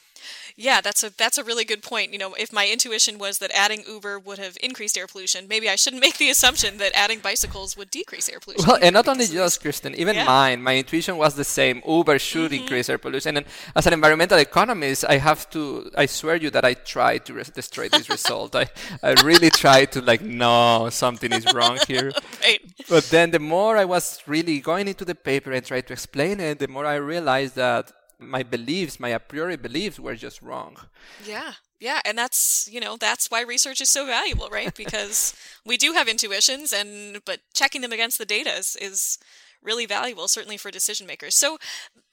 Yeah, 0.55 0.81
that's 0.81 1.03
a 1.03 1.09
that's 1.17 1.37
a 1.37 1.43
really 1.43 1.65
good 1.65 1.81
point. 1.81 2.13
You 2.13 2.19
know, 2.19 2.33
if 2.35 2.53
my 2.53 2.67
intuition 2.69 3.17
was 3.17 3.39
that 3.39 3.51
adding 3.51 3.83
Uber 3.87 4.19
would 4.19 4.37
have 4.37 4.55
increased 4.61 4.97
air 4.97 5.07
pollution, 5.07 5.47
maybe 5.47 5.67
I 5.67 5.75
shouldn't 5.75 6.01
make 6.07 6.17
the 6.17 6.29
assumption 6.29 6.77
that 6.77 6.91
adding 6.93 7.19
bicycles 7.19 7.75
would 7.75 7.89
decrease 7.89 8.29
air 8.29 8.39
pollution. 8.39 8.65
Well, 8.67 8.77
and 8.81 8.93
not 8.93 9.07
only 9.07 9.25
just 9.25 9.63
Kristin, 9.63 9.95
even 9.95 10.15
yeah. 10.15 10.25
mine, 10.25 10.61
my 10.61 10.77
intuition 10.77 11.17
was 11.17 11.35
the 11.35 11.43
same. 11.43 11.81
Uber 11.87 12.19
should 12.19 12.51
mm-hmm. 12.51 12.61
increase 12.61 12.87
air 12.87 12.97
pollution. 12.97 13.35
And 13.37 13.45
as 13.75 13.87
an 13.87 13.93
environmental 13.93 14.37
economist, 14.37 15.05
I 15.09 15.17
have 15.17 15.49
to 15.51 15.89
I 15.97 16.05
swear 16.05 16.35
you 16.35 16.49
that 16.51 16.63
I 16.63 16.73
tried 16.75 17.25
to 17.25 17.43
destroy 17.43 17.89
this 17.89 18.07
result. 18.09 18.55
I 18.55 18.67
I 19.01 19.11
really 19.23 19.49
tried 19.49 19.91
to 19.93 20.01
like 20.01 20.21
no, 20.21 20.89
something 20.91 21.31
is 21.33 21.51
wrong 21.53 21.79
here. 21.87 22.11
right. 22.43 22.61
But 22.87 23.05
then 23.05 23.31
the 23.31 23.39
more 23.39 23.77
I 23.77 23.85
was 23.85 24.21
really 24.27 24.59
going 24.59 24.87
into 24.87 25.03
the 25.03 25.15
paper 25.15 25.51
and 25.51 25.65
try 25.65 25.81
to 25.81 25.93
explain 25.93 26.39
it, 26.39 26.59
the 26.59 26.67
more 26.67 26.85
I 26.85 26.95
realized 26.95 27.55
that 27.55 27.91
my 28.19 28.43
beliefs, 28.43 28.99
my 28.99 29.09
a 29.09 29.19
priori 29.19 29.57
beliefs 29.57 29.99
were 29.99 30.15
just 30.15 30.41
wrong. 30.41 30.77
Yeah. 31.25 31.53
Yeah, 31.79 31.99
and 32.05 32.17
that's, 32.17 32.69
you 32.71 32.79
know, 32.79 32.95
that's 32.95 33.29
why 33.29 33.41
research 33.41 33.81
is 33.81 33.89
so 33.89 34.05
valuable, 34.05 34.49
right? 34.49 34.73
Because 34.83 35.33
we 35.65 35.77
do 35.77 35.93
have 35.93 36.07
intuitions 36.07 36.71
and 36.71 37.23
but 37.25 37.41
checking 37.53 37.81
them 37.81 37.91
against 37.91 38.17
the 38.17 38.25
data 38.25 38.51
is, 38.51 38.77
is 38.79 39.17
really 39.61 39.85
valuable 39.85 40.27
certainly 40.27 40.57
for 40.57 40.71
decision 40.71 41.07
makers. 41.07 41.35
So 41.35 41.57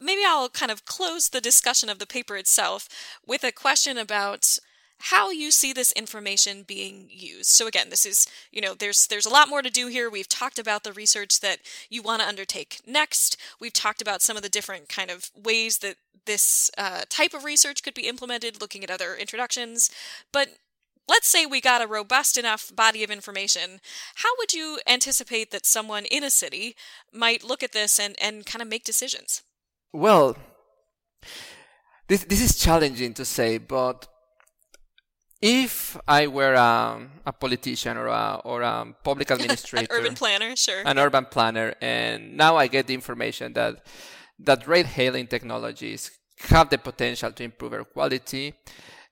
maybe 0.00 0.22
I'll 0.26 0.48
kind 0.48 0.72
of 0.72 0.84
close 0.84 1.28
the 1.28 1.40
discussion 1.40 1.88
of 1.88 1.98
the 1.98 2.06
paper 2.06 2.36
itself 2.36 2.88
with 3.26 3.44
a 3.44 3.52
question 3.52 3.98
about 3.98 4.58
how 5.00 5.30
you 5.30 5.50
see 5.50 5.72
this 5.72 5.92
information 5.92 6.62
being 6.62 7.08
used. 7.10 7.46
So 7.46 7.66
again, 7.66 7.88
this 7.90 8.04
is, 8.04 8.26
you 8.52 8.60
know, 8.60 8.74
there's 8.74 9.06
there's 9.06 9.26
a 9.26 9.30
lot 9.30 9.48
more 9.48 9.62
to 9.62 9.70
do 9.70 9.86
here. 9.86 10.10
We've 10.10 10.28
talked 10.28 10.58
about 10.58 10.84
the 10.84 10.92
research 10.92 11.40
that 11.40 11.60
you 11.88 12.02
want 12.02 12.22
to 12.22 12.28
undertake 12.28 12.80
next. 12.86 13.36
We've 13.58 13.72
talked 13.72 14.02
about 14.02 14.22
some 14.22 14.36
of 14.36 14.42
the 14.42 14.48
different 14.48 14.88
kind 14.88 15.10
of 15.10 15.30
ways 15.34 15.78
that 15.78 15.96
this 16.26 16.70
uh, 16.76 17.02
type 17.08 17.34
of 17.34 17.44
research 17.44 17.82
could 17.82 17.94
be 17.94 18.08
implemented, 18.08 18.60
looking 18.60 18.84
at 18.84 18.90
other 18.90 19.14
introductions. 19.14 19.90
But 20.32 20.48
let's 21.08 21.28
say 21.28 21.46
we 21.46 21.60
got 21.60 21.82
a 21.82 21.86
robust 21.86 22.36
enough 22.36 22.70
body 22.74 23.02
of 23.02 23.10
information. 23.10 23.80
How 24.16 24.28
would 24.38 24.52
you 24.52 24.78
anticipate 24.86 25.50
that 25.50 25.66
someone 25.66 26.04
in 26.04 26.22
a 26.22 26.30
city 26.30 26.76
might 27.12 27.42
look 27.42 27.62
at 27.62 27.72
this 27.72 27.98
and, 27.98 28.14
and 28.20 28.44
kind 28.44 28.62
of 28.62 28.68
make 28.68 28.84
decisions? 28.84 29.42
Well, 29.92 30.36
this, 32.06 32.24
this 32.24 32.42
is 32.42 32.58
challenging 32.58 33.14
to 33.14 33.24
say, 33.24 33.58
but 33.58 34.06
if 35.42 35.96
I 36.06 36.26
were 36.26 36.54
a, 36.54 37.08
a 37.26 37.32
politician 37.32 37.96
or 37.96 38.08
a, 38.08 38.40
or 38.44 38.62
a 38.62 38.94
public 39.02 39.30
administrator, 39.36 39.94
an 39.94 40.00
urban 40.00 40.14
planner, 40.14 40.56
sure, 40.56 40.82
an 40.84 40.98
urban 40.98 41.26
planner, 41.26 41.74
and 41.80 42.36
now 42.36 42.56
I 42.56 42.66
get 42.66 42.86
the 42.86 42.94
information 42.94 43.52
that 43.54 43.86
that 44.38 44.66
ride 44.66 44.86
hailing 44.86 45.26
technologies 45.26 46.10
have 46.48 46.70
the 46.70 46.78
potential 46.78 47.32
to 47.32 47.44
improve 47.44 47.74
air 47.74 47.84
quality. 47.84 48.54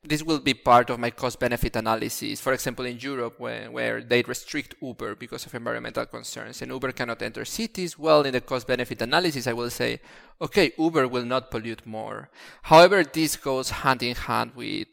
This 0.03 0.23
will 0.23 0.38
be 0.38 0.55
part 0.55 0.91
of 0.91 1.01
my 1.01 1.11
cost 1.11 1.41
benefit 1.41 1.75
analysis. 1.75 2.41
For 2.41 2.53
example, 2.53 2.87
in 2.87 2.99
Europe, 3.01 3.35
where, 3.38 3.71
where 3.71 4.01
they 4.01 4.23
restrict 4.23 4.77
Uber 4.81 5.17
because 5.17 5.45
of 5.45 5.55
environmental 5.55 6.07
concerns 6.07 6.62
and 6.62 6.71
Uber 6.71 6.93
cannot 6.93 7.21
enter 7.21 7.45
cities, 7.45 7.99
well, 7.99 8.23
in 8.23 8.33
the 8.33 8.41
cost 8.41 8.67
benefit 8.67 9.03
analysis, 9.03 9.49
I 9.49 9.53
will 9.55 9.71
say, 9.71 10.01
okay, 10.41 10.73
Uber 10.79 11.09
will 11.09 11.25
not 11.25 11.51
pollute 11.51 11.85
more. 11.85 12.31
However, 12.62 13.03
this 13.03 13.37
goes 13.37 13.71
hand 13.71 14.03
in 14.05 14.14
hand 14.14 14.53
with 14.55 14.87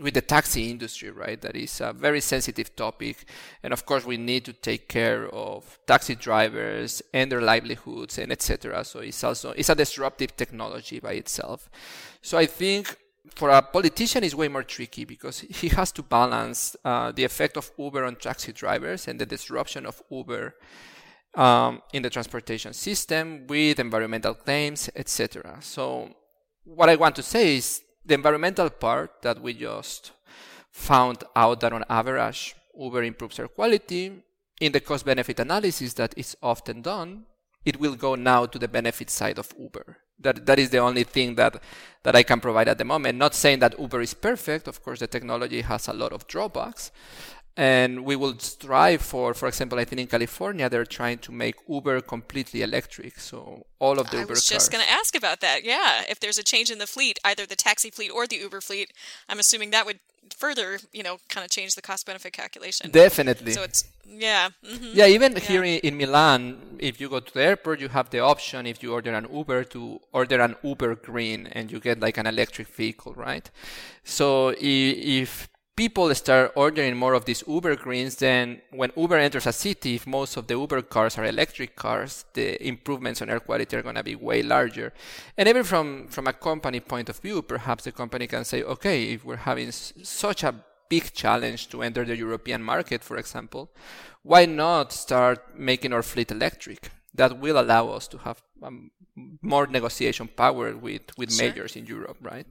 with 0.00 0.14
the 0.14 0.22
taxi 0.22 0.70
industry, 0.70 1.10
right? 1.10 1.40
That 1.40 1.56
is 1.56 1.80
a 1.80 1.92
very 1.92 2.20
sensitive 2.20 2.74
topic, 2.74 3.24
and 3.62 3.72
of 3.72 3.84
course 3.84 4.04
we 4.04 4.16
need 4.16 4.44
to 4.46 4.52
take 4.52 4.88
care 4.88 5.28
of 5.28 5.78
taxi 5.86 6.14
drivers 6.14 7.02
and 7.12 7.30
their 7.30 7.42
livelihoods 7.42 8.18
and 8.18 8.32
etc. 8.32 8.84
So 8.84 9.00
it's 9.00 9.22
also 9.22 9.50
it's 9.50 9.68
a 9.68 9.74
disruptive 9.74 10.36
technology 10.36 11.00
by 11.00 11.12
itself. 11.12 11.68
So 12.22 12.38
I 12.38 12.46
think 12.46 12.96
for 13.34 13.50
a 13.50 13.62
politician 13.62 14.24
is 14.24 14.34
way 14.34 14.48
more 14.48 14.62
tricky 14.62 15.04
because 15.04 15.40
he 15.40 15.68
has 15.68 15.92
to 15.92 16.02
balance 16.02 16.74
uh, 16.84 17.12
the 17.12 17.24
effect 17.24 17.56
of 17.56 17.70
Uber 17.78 18.04
on 18.04 18.16
taxi 18.16 18.52
drivers 18.52 19.06
and 19.06 19.20
the 19.20 19.26
disruption 19.26 19.86
of 19.86 20.02
Uber 20.10 20.54
um, 21.34 21.82
in 21.92 22.02
the 22.02 22.10
transportation 22.10 22.72
system 22.72 23.46
with 23.46 23.78
environmental 23.78 24.34
claims, 24.34 24.90
etc. 24.96 25.58
So, 25.60 26.10
what 26.64 26.88
I 26.88 26.96
want 26.96 27.16
to 27.16 27.22
say 27.22 27.56
is 27.56 27.82
the 28.04 28.14
environmental 28.14 28.70
part 28.70 29.22
that 29.22 29.40
we 29.40 29.54
just 29.54 30.12
found 30.70 31.24
out 31.36 31.60
that 31.60 31.72
on 31.72 31.84
average 31.88 32.54
Uber 32.78 33.02
improves 33.02 33.38
air 33.38 33.48
quality. 33.48 34.22
In 34.60 34.72
the 34.72 34.80
cost 34.80 35.04
benefit 35.06 35.40
analysis 35.40 35.94
that 35.94 36.12
is 36.16 36.36
often 36.42 36.82
done, 36.82 37.24
it 37.64 37.80
will 37.80 37.94
go 37.94 38.14
now 38.14 38.46
to 38.46 38.58
the 38.58 38.68
benefit 38.68 39.10
side 39.10 39.38
of 39.38 39.52
Uber. 39.58 39.98
That, 40.18 40.44
that 40.44 40.58
is 40.58 40.68
the 40.68 40.78
only 40.78 41.04
thing 41.04 41.34
that, 41.36 41.62
that 42.02 42.14
I 42.14 42.22
can 42.22 42.40
provide 42.40 42.68
at 42.68 42.76
the 42.76 42.84
moment. 42.84 43.16
Not 43.16 43.34
saying 43.34 43.60
that 43.60 43.78
Uber 43.78 44.02
is 44.02 44.12
perfect. 44.12 44.68
Of 44.68 44.82
course, 44.82 45.00
the 45.00 45.06
technology 45.06 45.62
has 45.62 45.88
a 45.88 45.94
lot 45.94 46.12
of 46.12 46.26
drawbacks 46.26 46.90
and 47.56 48.04
we 48.04 48.16
will 48.16 48.38
strive 48.38 49.02
for 49.02 49.34
for 49.34 49.48
example 49.48 49.78
i 49.78 49.84
think 49.84 50.00
in 50.00 50.06
california 50.06 50.68
they're 50.68 50.84
trying 50.84 51.18
to 51.18 51.32
make 51.32 51.56
uber 51.68 52.00
completely 52.00 52.62
electric 52.62 53.18
so 53.18 53.66
all 53.78 53.98
of 53.98 54.10
the 54.10 54.18
I 54.18 54.20
uber 54.20 54.34
cars. 54.34 54.50
I 54.50 54.54
was 54.54 54.58
just 54.58 54.72
going 54.72 54.84
to 54.84 54.90
ask 54.90 55.16
about 55.16 55.40
that 55.40 55.64
yeah 55.64 56.02
if 56.08 56.20
there's 56.20 56.38
a 56.38 56.44
change 56.44 56.70
in 56.70 56.78
the 56.78 56.86
fleet 56.86 57.18
either 57.24 57.46
the 57.46 57.56
taxi 57.56 57.90
fleet 57.90 58.10
or 58.10 58.26
the 58.26 58.36
uber 58.36 58.60
fleet 58.60 58.92
i'm 59.28 59.38
assuming 59.38 59.70
that 59.70 59.84
would 59.84 59.98
further 60.36 60.78
you 60.92 61.02
know 61.02 61.18
kind 61.28 61.44
of 61.44 61.50
change 61.50 61.74
the 61.74 61.82
cost 61.82 62.06
benefit 62.06 62.32
calculation 62.32 62.90
definitely 62.90 63.52
so 63.52 63.62
it's 63.62 63.84
yeah 64.06 64.48
mm-hmm. 64.64 64.90
yeah 64.92 65.06
even 65.06 65.32
yeah. 65.32 65.38
here 65.40 65.64
in, 65.64 65.78
in 65.80 65.96
milan 65.96 66.76
if 66.78 67.00
you 67.00 67.08
go 67.08 67.20
to 67.20 67.32
the 67.34 67.42
airport 67.42 67.80
you 67.80 67.88
have 67.88 68.10
the 68.10 68.20
option 68.20 68.66
if 68.66 68.82
you 68.82 68.92
order 68.92 69.12
an 69.12 69.26
uber 69.32 69.64
to 69.64 70.00
order 70.12 70.40
an 70.40 70.54
uber 70.62 70.94
green 70.94 71.46
and 71.48 71.72
you 71.72 71.80
get 71.80 71.98
like 72.00 72.16
an 72.16 72.26
electric 72.26 72.68
vehicle 72.68 73.12
right 73.14 73.50
so 74.04 74.54
if 74.58 75.48
people 75.80 76.14
start 76.14 76.52
ordering 76.56 76.94
more 76.94 77.14
of 77.14 77.24
these 77.24 77.42
Uber 77.46 77.74
greens, 77.74 78.16
then 78.16 78.60
when 78.70 78.92
Uber 79.02 79.16
enters 79.16 79.46
a 79.46 79.52
city, 79.66 79.94
if 79.94 80.06
most 80.06 80.36
of 80.36 80.46
the 80.46 80.52
Uber 80.52 80.82
cars 80.82 81.16
are 81.16 81.24
electric 81.24 81.74
cars, 81.74 82.26
the 82.34 82.46
improvements 82.72 83.22
on 83.22 83.30
air 83.30 83.40
quality 83.40 83.74
are 83.76 83.86
going 83.88 83.94
to 83.94 84.02
be 84.02 84.14
way 84.14 84.42
larger. 84.42 84.92
And 85.38 85.48
even 85.48 85.64
from, 85.64 86.08
from 86.08 86.26
a 86.26 86.34
company 86.34 86.80
point 86.80 87.08
of 87.08 87.18
view, 87.18 87.40
perhaps 87.40 87.84
the 87.84 87.92
company 87.92 88.26
can 88.26 88.44
say, 88.44 88.62
okay, 88.62 89.04
if 89.14 89.24
we're 89.24 89.48
having 89.50 89.68
s- 89.68 89.94
such 90.02 90.44
a 90.44 90.54
big 90.90 91.14
challenge 91.14 91.70
to 91.70 91.80
enter 91.82 92.04
the 92.04 92.14
European 92.26 92.62
market, 92.62 93.02
for 93.02 93.16
example, 93.16 93.70
why 94.22 94.44
not 94.44 94.92
start 94.92 95.58
making 95.58 95.94
our 95.94 96.02
fleet 96.02 96.30
electric? 96.30 96.90
That 97.14 97.38
will 97.38 97.58
allow 97.58 97.88
us 97.88 98.06
to 98.08 98.18
have 98.18 98.42
um, 98.62 98.90
more 99.40 99.66
negotiation 99.66 100.28
power 100.28 100.76
with, 100.76 101.16
with 101.16 101.32
sure. 101.32 101.46
majors 101.46 101.74
in 101.74 101.86
Europe, 101.86 102.18
right? 102.20 102.46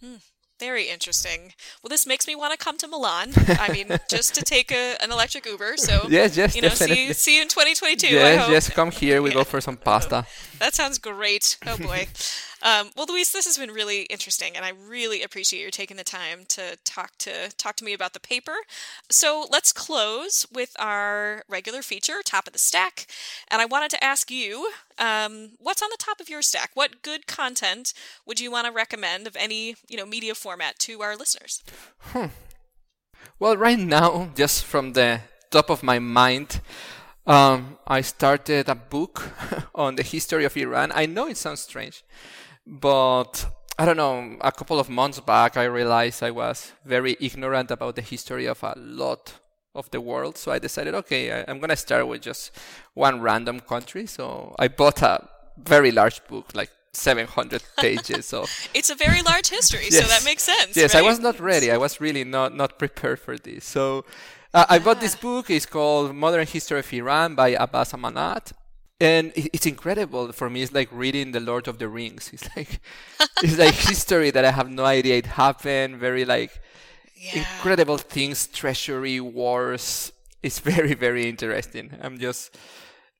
Hmm. 0.00 0.16
Very 0.64 0.88
interesting. 0.88 1.52
Well, 1.82 1.90
this 1.90 2.06
makes 2.06 2.26
me 2.26 2.34
want 2.34 2.52
to 2.52 2.58
come 2.66 2.78
to 2.78 2.88
Milan. 2.88 3.32
I 3.66 3.70
mean, 3.70 3.88
just 4.08 4.34
to 4.36 4.42
take 4.42 4.72
a, 4.72 4.96
an 5.02 5.12
electric 5.12 5.44
Uber. 5.44 5.76
So 5.76 6.06
yes, 6.08 6.38
yes, 6.38 6.56
you 6.56 6.62
know, 6.62 6.70
definitely. 6.70 7.08
see, 7.08 7.12
see 7.12 7.36
you 7.36 7.42
in 7.42 7.48
2022. 7.48 8.06
Yes, 8.06 8.48
yes, 8.50 8.70
come 8.70 8.90
here. 8.90 9.20
We 9.20 9.28
yeah. 9.28 9.34
go 9.40 9.44
for 9.44 9.60
some 9.60 9.76
pasta. 9.76 10.24
that 10.60 10.74
sounds 10.74 10.96
great. 10.98 11.58
Oh 11.66 11.76
boy. 11.76 12.06
Um, 12.64 12.90
well, 12.96 13.06
Luis, 13.06 13.30
this 13.30 13.44
has 13.44 13.58
been 13.58 13.70
really 13.70 14.02
interesting, 14.04 14.56
and 14.56 14.64
I 14.64 14.70
really 14.70 15.22
appreciate 15.22 15.62
you 15.62 15.70
taking 15.70 15.98
the 15.98 16.04
time 16.04 16.46
to 16.48 16.78
talk 16.82 17.12
to 17.18 17.50
talk 17.58 17.76
to 17.76 17.84
me 17.84 17.92
about 17.92 18.14
the 18.14 18.20
paper. 18.20 18.56
So 19.10 19.46
let's 19.50 19.70
close 19.70 20.46
with 20.50 20.74
our 20.78 21.44
regular 21.46 21.82
feature, 21.82 22.22
top 22.24 22.46
of 22.46 22.54
the 22.54 22.58
stack. 22.58 23.06
And 23.48 23.60
I 23.60 23.66
wanted 23.66 23.90
to 23.90 24.02
ask 24.02 24.30
you, 24.30 24.70
um, 24.98 25.50
what's 25.58 25.82
on 25.82 25.90
the 25.90 25.98
top 25.98 26.20
of 26.20 26.30
your 26.30 26.40
stack? 26.40 26.70
What 26.72 27.02
good 27.02 27.26
content 27.26 27.92
would 28.24 28.40
you 28.40 28.50
want 28.50 28.66
to 28.66 28.72
recommend 28.72 29.26
of 29.26 29.36
any 29.36 29.76
you 29.86 29.98
know 29.98 30.06
media 30.06 30.34
format 30.34 30.78
to 30.80 31.02
our 31.02 31.16
listeners? 31.16 31.62
Hmm. 32.00 32.26
Well, 33.38 33.58
right 33.58 33.78
now, 33.78 34.30
just 34.34 34.64
from 34.64 34.94
the 34.94 35.20
top 35.50 35.68
of 35.68 35.82
my 35.82 35.98
mind. 35.98 36.60
Um, 37.26 37.78
I 37.86 38.02
started 38.02 38.68
a 38.68 38.74
book 38.74 39.30
on 39.74 39.96
the 39.96 40.02
history 40.02 40.44
of 40.44 40.56
Iran. 40.56 40.92
I 40.94 41.06
know 41.06 41.26
it 41.26 41.38
sounds 41.38 41.60
strange, 41.60 42.04
but 42.66 43.46
I 43.78 43.84
don't 43.84 43.96
know, 43.96 44.36
a 44.40 44.52
couple 44.52 44.78
of 44.78 44.88
months 44.88 45.20
back, 45.20 45.56
I 45.56 45.64
realized 45.64 46.22
I 46.22 46.30
was 46.30 46.72
very 46.84 47.16
ignorant 47.20 47.70
about 47.70 47.96
the 47.96 48.02
history 48.02 48.46
of 48.46 48.62
a 48.62 48.74
lot 48.76 49.34
of 49.74 49.90
the 49.90 50.00
world. 50.00 50.38
So 50.38 50.52
I 50.52 50.58
decided, 50.58 50.94
okay, 50.94 51.32
I, 51.32 51.40
am 51.50 51.58
going 51.58 51.70
to 51.70 51.76
start 51.76 52.06
with 52.06 52.22
just 52.22 52.52
one 52.94 53.20
random 53.20 53.60
country. 53.60 54.06
So 54.06 54.54
I 54.58 54.68
bought 54.68 55.02
a 55.02 55.28
very 55.58 55.90
large 55.90 56.24
book, 56.28 56.52
like 56.54 56.70
700 56.92 57.62
pages. 57.78 58.26
So 58.26 58.46
it's 58.74 58.90
a 58.90 58.94
very 58.94 59.22
large 59.22 59.48
history, 59.48 59.88
yes. 59.90 60.02
so 60.02 60.06
that 60.06 60.24
makes 60.24 60.44
sense. 60.44 60.76
Yes, 60.76 60.94
right? 60.94 61.02
I 61.02 61.06
was 61.06 61.18
not 61.18 61.40
ready. 61.40 61.72
I 61.72 61.76
was 61.76 62.00
really 62.00 62.22
not, 62.22 62.54
not 62.54 62.78
prepared 62.78 63.18
for 63.18 63.36
this. 63.36 63.64
So 63.64 64.04
uh, 64.52 64.66
I 64.68 64.78
bought 64.78 65.00
this 65.00 65.16
book. 65.16 65.50
It's 65.50 65.66
called 65.66 66.14
Modern 66.14 66.46
History 66.46 66.78
of 66.78 66.92
Iran 66.92 67.34
by 67.34 67.48
Abbas 67.48 67.92
Amanat 67.92 68.52
and 69.00 69.32
it's 69.34 69.66
incredible 69.66 70.32
for 70.32 70.48
me. 70.48 70.62
It's 70.62 70.72
like 70.72 70.88
reading 70.92 71.32
the 71.32 71.40
Lord 71.40 71.68
of 71.68 71.78
the 71.78 71.88
Rings. 71.88 72.30
It's 72.32 72.48
like 72.56 72.80
it's 73.42 73.58
like 73.58 73.74
history 73.90 74.30
that 74.30 74.44
I 74.44 74.50
have 74.50 74.70
no 74.70 74.84
idea 74.84 75.16
it 75.16 75.26
happened. 75.26 75.96
Very 75.96 76.24
like 76.24 76.50
yeah. 77.16 77.40
incredible 77.40 77.98
things, 77.98 78.46
treasury, 78.46 79.20
wars. 79.20 80.12
It's 80.42 80.58
very 80.72 80.94
very 80.94 81.28
interesting. 81.28 81.90
I'm 82.00 82.18
just 82.18 82.56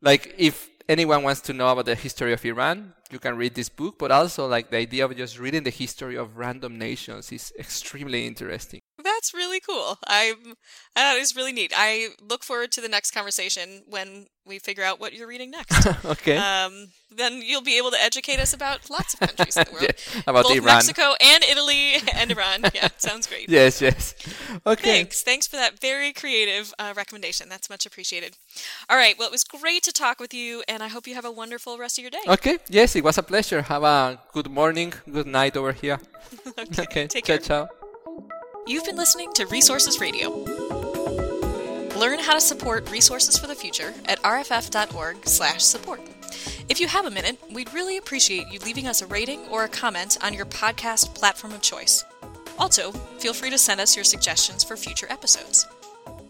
like 0.00 0.34
if 0.38 0.70
anyone 0.88 1.22
wants 1.22 1.40
to 1.42 1.52
know 1.52 1.68
about 1.68 1.86
the 1.86 1.94
history 1.94 2.32
of 2.32 2.44
Iran, 2.44 2.92
you 3.10 3.18
can 3.18 3.36
read 3.36 3.54
this 3.54 3.68
book. 3.68 3.98
But 3.98 4.10
also 4.10 4.46
like 4.46 4.70
the 4.70 4.78
idea 4.78 5.04
of 5.04 5.16
just 5.16 5.38
reading 5.38 5.62
the 5.64 5.70
history 5.70 6.16
of 6.16 6.36
random 6.36 6.78
nations 6.78 7.32
is 7.32 7.52
extremely 7.58 8.26
interesting. 8.26 8.80
That's 9.02 9.34
really 9.34 9.60
cool. 9.60 9.98
I'm 10.06 10.54
that 10.94 11.16
is 11.16 11.36
really 11.36 11.52
neat. 11.52 11.72
I 11.76 12.08
look 12.20 12.42
forward 12.44 12.72
to 12.72 12.80
the 12.80 12.88
next 12.88 13.10
conversation 13.10 13.82
when 13.88 14.26
we 14.46 14.58
figure 14.58 14.84
out 14.84 15.00
what 15.00 15.12
you're 15.14 15.26
reading 15.26 15.50
next. 15.50 15.86
okay. 16.04 16.36
Um, 16.36 16.88
then 17.10 17.40
you'll 17.42 17.62
be 17.62 17.78
able 17.78 17.90
to 17.90 17.96
educate 18.00 18.38
us 18.38 18.52
about 18.52 18.90
lots 18.90 19.14
of 19.14 19.20
countries 19.20 19.56
in 19.56 19.64
the 19.64 19.70
world. 19.72 19.84
yeah, 20.14 20.22
about 20.26 20.44
Both 20.44 20.56
Iran. 20.56 20.64
Mexico 20.66 21.14
and 21.20 21.42
Italy 21.44 21.94
and 22.14 22.30
Iran. 22.30 22.62
Yeah, 22.74 22.88
sounds 22.98 23.26
great. 23.26 23.48
yes, 23.48 23.80
yes. 23.80 24.14
Okay. 24.66 24.82
Thanks. 24.82 25.22
Thanks 25.22 25.46
for 25.46 25.56
that 25.56 25.80
very 25.80 26.12
creative 26.12 26.72
uh, 26.78 26.92
recommendation. 26.96 27.48
That's 27.48 27.68
much 27.70 27.86
appreciated. 27.86 28.36
All 28.88 28.96
right. 28.96 29.18
Well, 29.18 29.28
it 29.28 29.32
was 29.32 29.44
great 29.44 29.82
to 29.84 29.92
talk 29.92 30.20
with 30.20 30.34
you, 30.34 30.62
and 30.68 30.82
I 30.82 30.88
hope 30.88 31.06
you 31.06 31.14
have 31.14 31.24
a 31.24 31.32
wonderful 31.32 31.78
rest 31.78 31.98
of 31.98 32.02
your 32.02 32.10
day. 32.10 32.18
Okay. 32.28 32.58
Yes, 32.94 33.00
it 33.00 33.04
was 33.04 33.18
a 33.18 33.24
pleasure. 33.24 33.62
Have 33.62 33.82
a 33.82 34.20
good 34.32 34.48
morning, 34.48 34.92
good 35.10 35.26
night 35.26 35.56
over 35.56 35.72
here. 35.72 35.98
okay. 36.58 36.82
okay. 36.82 37.06
Take 37.08 37.24
ciao, 37.24 37.38
care. 37.38 37.66
ciao. 37.66 37.68
You've 38.68 38.84
been 38.84 38.94
listening 38.94 39.32
to 39.32 39.46
Resources 39.46 39.98
Radio. 39.98 40.30
Learn 41.98 42.20
how 42.20 42.34
to 42.34 42.40
support 42.40 42.88
Resources 42.92 43.36
for 43.36 43.48
the 43.48 43.54
Future 43.56 43.92
at 44.04 44.22
rff.org/support. 44.22 46.00
If 46.68 46.78
you 46.78 46.86
have 46.86 47.06
a 47.06 47.10
minute, 47.10 47.36
we'd 47.52 47.74
really 47.74 47.96
appreciate 47.96 48.46
you 48.52 48.60
leaving 48.60 48.86
us 48.86 49.02
a 49.02 49.06
rating 49.06 49.40
or 49.50 49.64
a 49.64 49.68
comment 49.68 50.16
on 50.22 50.32
your 50.32 50.46
podcast 50.46 51.16
platform 51.16 51.52
of 51.52 51.62
choice. 51.62 52.04
Also, 52.60 52.92
feel 53.18 53.34
free 53.34 53.50
to 53.50 53.58
send 53.58 53.80
us 53.80 53.96
your 53.96 54.04
suggestions 54.04 54.62
for 54.62 54.76
future 54.76 55.08
episodes. 55.10 55.66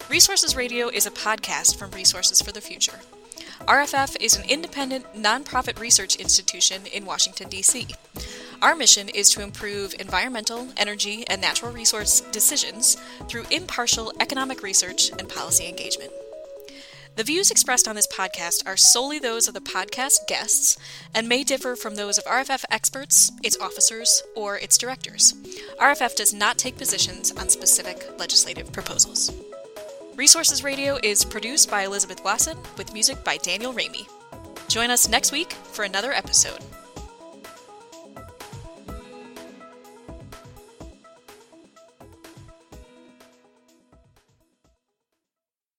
Resources 0.08 0.56
Radio 0.56 0.88
is 0.88 1.04
a 1.04 1.10
podcast 1.10 1.76
from 1.76 1.90
Resources 1.90 2.40
for 2.40 2.52
the 2.52 2.62
Future. 2.62 3.00
RFF 3.66 4.16
is 4.20 4.36
an 4.36 4.44
independent, 4.50 5.06
nonprofit 5.14 5.80
research 5.80 6.16
institution 6.16 6.84
in 6.92 7.06
Washington, 7.06 7.48
D.C. 7.48 7.86
Our 8.60 8.76
mission 8.76 9.08
is 9.08 9.30
to 9.30 9.42
improve 9.42 9.94
environmental, 9.98 10.68
energy, 10.76 11.24
and 11.28 11.40
natural 11.40 11.72
resource 11.72 12.20
decisions 12.20 12.98
through 13.26 13.46
impartial 13.50 14.12
economic 14.20 14.62
research 14.62 15.10
and 15.18 15.30
policy 15.30 15.66
engagement. 15.66 16.12
The 17.16 17.24
views 17.24 17.50
expressed 17.50 17.88
on 17.88 17.94
this 17.94 18.06
podcast 18.06 18.66
are 18.66 18.76
solely 18.76 19.18
those 19.18 19.48
of 19.48 19.54
the 19.54 19.60
podcast 19.60 20.26
guests 20.28 20.76
and 21.14 21.26
may 21.26 21.42
differ 21.42 21.74
from 21.74 21.94
those 21.94 22.18
of 22.18 22.24
RFF 22.24 22.64
experts, 22.70 23.32
its 23.42 23.56
officers, 23.58 24.22
or 24.36 24.58
its 24.58 24.76
directors. 24.76 25.32
RFF 25.80 26.16
does 26.16 26.34
not 26.34 26.58
take 26.58 26.76
positions 26.76 27.32
on 27.32 27.48
specific 27.48 28.18
legislative 28.18 28.72
proposals. 28.72 29.32
Resources 30.16 30.62
Radio 30.62 30.96
is 31.02 31.24
produced 31.24 31.68
by 31.68 31.82
Elizabeth 31.82 32.22
Wason 32.24 32.56
with 32.78 32.92
music 32.92 33.24
by 33.24 33.36
Daniel 33.38 33.72
Raimi. 33.74 34.08
Join 34.68 34.88
us 34.90 35.08
next 35.08 35.32
week 35.32 35.52
for 35.52 35.84
another 35.84 36.12
episode. 36.12 36.60